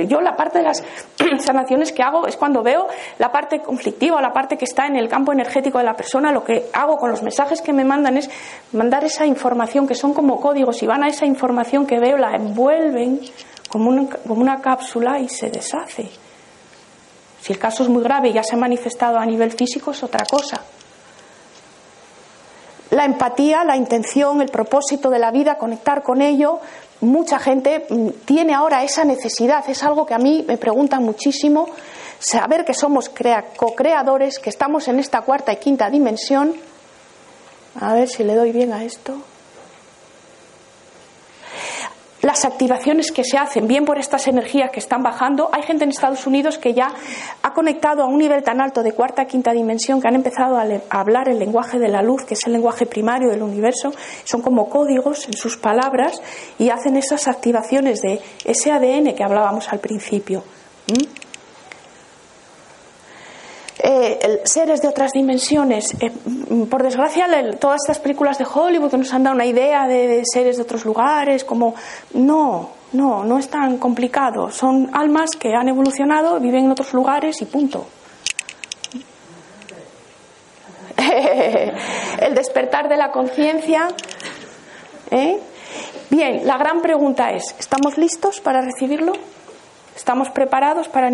[0.08, 0.84] yo la parte de las
[1.40, 5.08] sanaciones que hago es cuando veo la parte conflictiva, la parte que está en el
[5.08, 8.30] campo energético de la persona, lo que hago con los mensajes que me mandan es
[8.74, 12.36] mandar esa información que son como códigos y van a esa información que veo, la
[12.36, 13.22] envuelven
[13.70, 16.10] como una, como una cápsula y se deshace.
[17.42, 20.04] Si el caso es muy grave y ya se ha manifestado a nivel físico es
[20.04, 20.62] otra cosa.
[22.92, 26.60] La empatía, la intención, el propósito de la vida, conectar con ello,
[27.02, 29.64] mucha gente mm, tiene ahora esa necesidad.
[29.70, 31.70] Es algo que a mí me preguntan muchísimo.
[32.20, 36.54] Saber que somos co-creadores, que estamos en esta cuarta y quinta dimensión.
[37.80, 39.22] A ver si le doy bien a esto
[42.22, 45.50] las activaciones que se hacen, bien por estas energías que están bajando.
[45.54, 46.92] Hay gente en Estados Unidos que ya
[47.42, 50.66] ha conectado a un nivel tan alto de cuarta, quinta dimensión, que han empezado a,
[50.90, 53.94] hablar el lenguaje de la luz, que es el lenguaje primario del universo.
[54.26, 56.22] Son como códigos en sus palabras
[56.58, 60.44] y hacen esas activaciones de ese ADN que hablábamos al principio.
[63.82, 65.94] Eh, seres de otras dimensiones.
[66.02, 66.12] Eh,
[66.70, 67.28] por desgracia,
[67.60, 70.84] todas estas películas de Hollywood que nos han dado una idea de, seres de otros
[70.86, 71.76] lugares, como
[72.14, 74.50] no, no, no es tan complicado.
[74.50, 77.86] Son almas que han evolucionado, viven en otros lugares y punto.
[82.20, 83.88] El despertar de la conciencia.
[85.12, 85.40] ¿eh?
[86.10, 89.14] Bien, la gran pregunta es, ¿estamos listos para recibirlo?
[89.96, 91.12] ¿Estamos preparados para,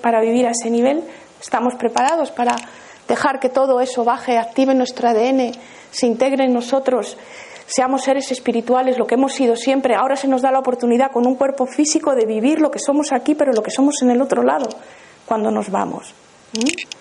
[0.00, 1.02] para vivir a ese nivel?
[1.40, 2.54] Estamos preparados para
[3.08, 5.52] dejar que todo eso baje, active nuestro ADN,
[5.90, 7.16] se integre en nosotros,
[7.66, 9.94] seamos seres espirituales, lo que hemos sido siempre.
[9.94, 13.10] Ahora se nos da la oportunidad con un cuerpo físico de vivir lo que somos
[13.12, 14.68] aquí, pero lo que somos en el otro lado,
[15.26, 16.14] cuando nos vamos.
[16.52, 16.98] ¿Mm?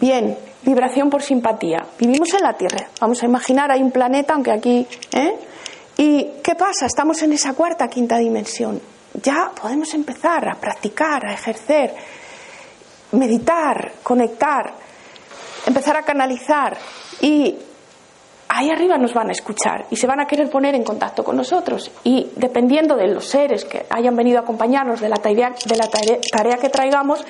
[0.00, 1.84] Bien, vibración por simpatía.
[1.98, 2.88] Vivimos en la Tierra.
[3.00, 4.86] Vamos a imaginar, hay un planeta, aunque aquí.
[5.12, 5.34] ¿eh?
[5.96, 6.86] ¿Y qué pasa?
[6.86, 8.80] Estamos en esa cuarta, quinta dimensión
[9.22, 11.94] ya podemos empezar a practicar, a ejercer,
[13.12, 14.74] meditar, conectar,
[15.66, 16.76] empezar a canalizar
[17.20, 17.56] y
[18.48, 21.36] ahí arriba nos van a escuchar y se van a querer poner en contacto con
[21.36, 21.90] nosotros.
[22.04, 25.88] Y dependiendo de los seres que hayan venido a acompañarnos, de la tarea, de la
[25.88, 27.24] tarea, que traigamos,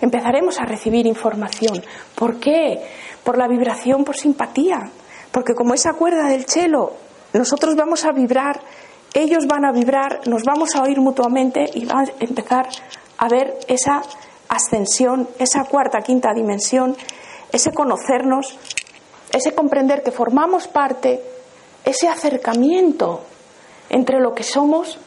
[0.00, 1.82] empezaremos a recibir información.
[2.14, 2.82] ¿Por qué?
[3.22, 4.90] Por la vibración, por simpatía.
[5.30, 6.92] Porque como esa cuerda del chelo,
[7.32, 8.60] nosotros vamos a vibrar
[9.14, 12.68] ellos van a vibrar, nos vamos a oír mutuamente y va a empezar
[13.18, 14.02] a ver esa
[14.52, 16.96] ascensión, esa cuarta, quinta dimensión,
[17.50, 18.58] ese conocernos,
[19.32, 21.22] ese comprender que formamos parte,
[21.84, 23.22] ese acercamiento
[23.88, 24.98] entre lo que somos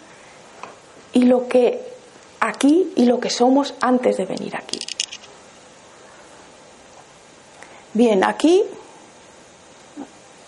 [1.14, 1.80] y lo que
[2.39, 4.80] aquí y lo que somos antes de venir aquí.
[7.93, 8.64] Bien, aquí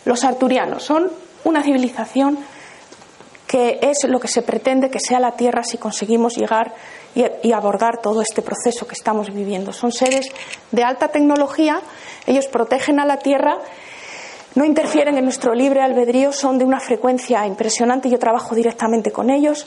[0.06, 1.12] los arturianos son
[1.44, 2.40] una civilización
[3.48, 6.74] que es lo que se pretende que sea la Tierra si conseguimos llegar
[7.16, 7.24] y,
[7.54, 9.74] abordar todo este proceso que estamos viviendo.
[9.74, 10.28] Son seres
[10.72, 11.82] de alta tecnología,
[12.26, 13.60] ellos protegen a la Tierra,
[14.56, 19.30] no interfieren en nuestro libre albedrío, son de una frecuencia impresionante, yo trabajo directamente con
[19.30, 19.66] ellos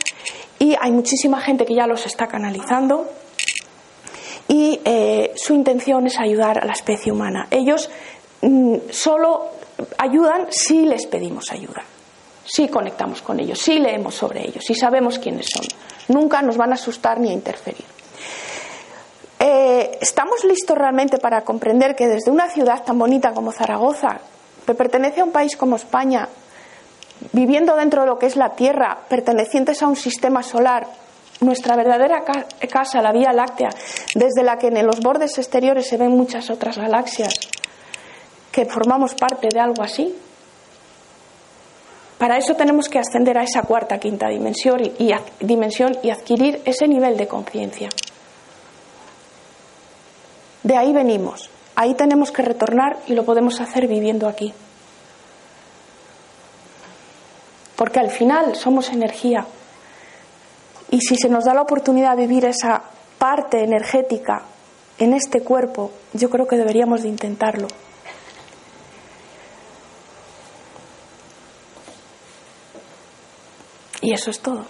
[0.59, 3.09] y hay muchísima gente que ya los está canalizando
[4.49, 7.47] y eh, su intención es ayudar a la especie humana.
[7.51, 7.89] Ellos
[8.43, 9.49] mm, solo
[9.97, 11.85] ayudan si les pedimos ayuda
[12.51, 15.65] sí conectamos con ellos, sí leemos sobre ellos, sí sabemos quiénes son.
[16.11, 17.85] Nunca nos van a asustar ni a interferir.
[19.39, 24.21] Eh, ¿Estamos listos realmente para comprender que desde una ciudad tan bonita como Zaragoza,
[24.67, 26.29] que pertenece a un país como España,
[27.33, 30.87] viviendo dentro de lo que es la Tierra, pertenecientes a un sistema solar,
[31.41, 32.23] nuestra verdadera
[32.69, 33.71] casa, la Vía Láctea,
[34.15, 37.33] desde la que en los bordes exteriores se ven muchas otras galaxias,
[38.53, 40.15] que formamos parte de algo así?
[42.21, 45.11] Para eso tenemos que ascender a esa cuarta, quinta dimensión y,
[45.41, 47.89] dimensión y adquirir ese nivel de conciencia.
[50.63, 54.53] De ahí venimos, ahí tenemos que retornar y lo podemos hacer viviendo aquí.
[57.75, 59.47] Porque al final somos energía.
[60.91, 62.83] Y si se nos da la oportunidad de vivir esa
[63.17, 64.43] parte energética
[64.99, 67.69] en este cuerpo, yo creo que deberíamos de intentarlo.
[74.01, 74.65] Y eso es todo.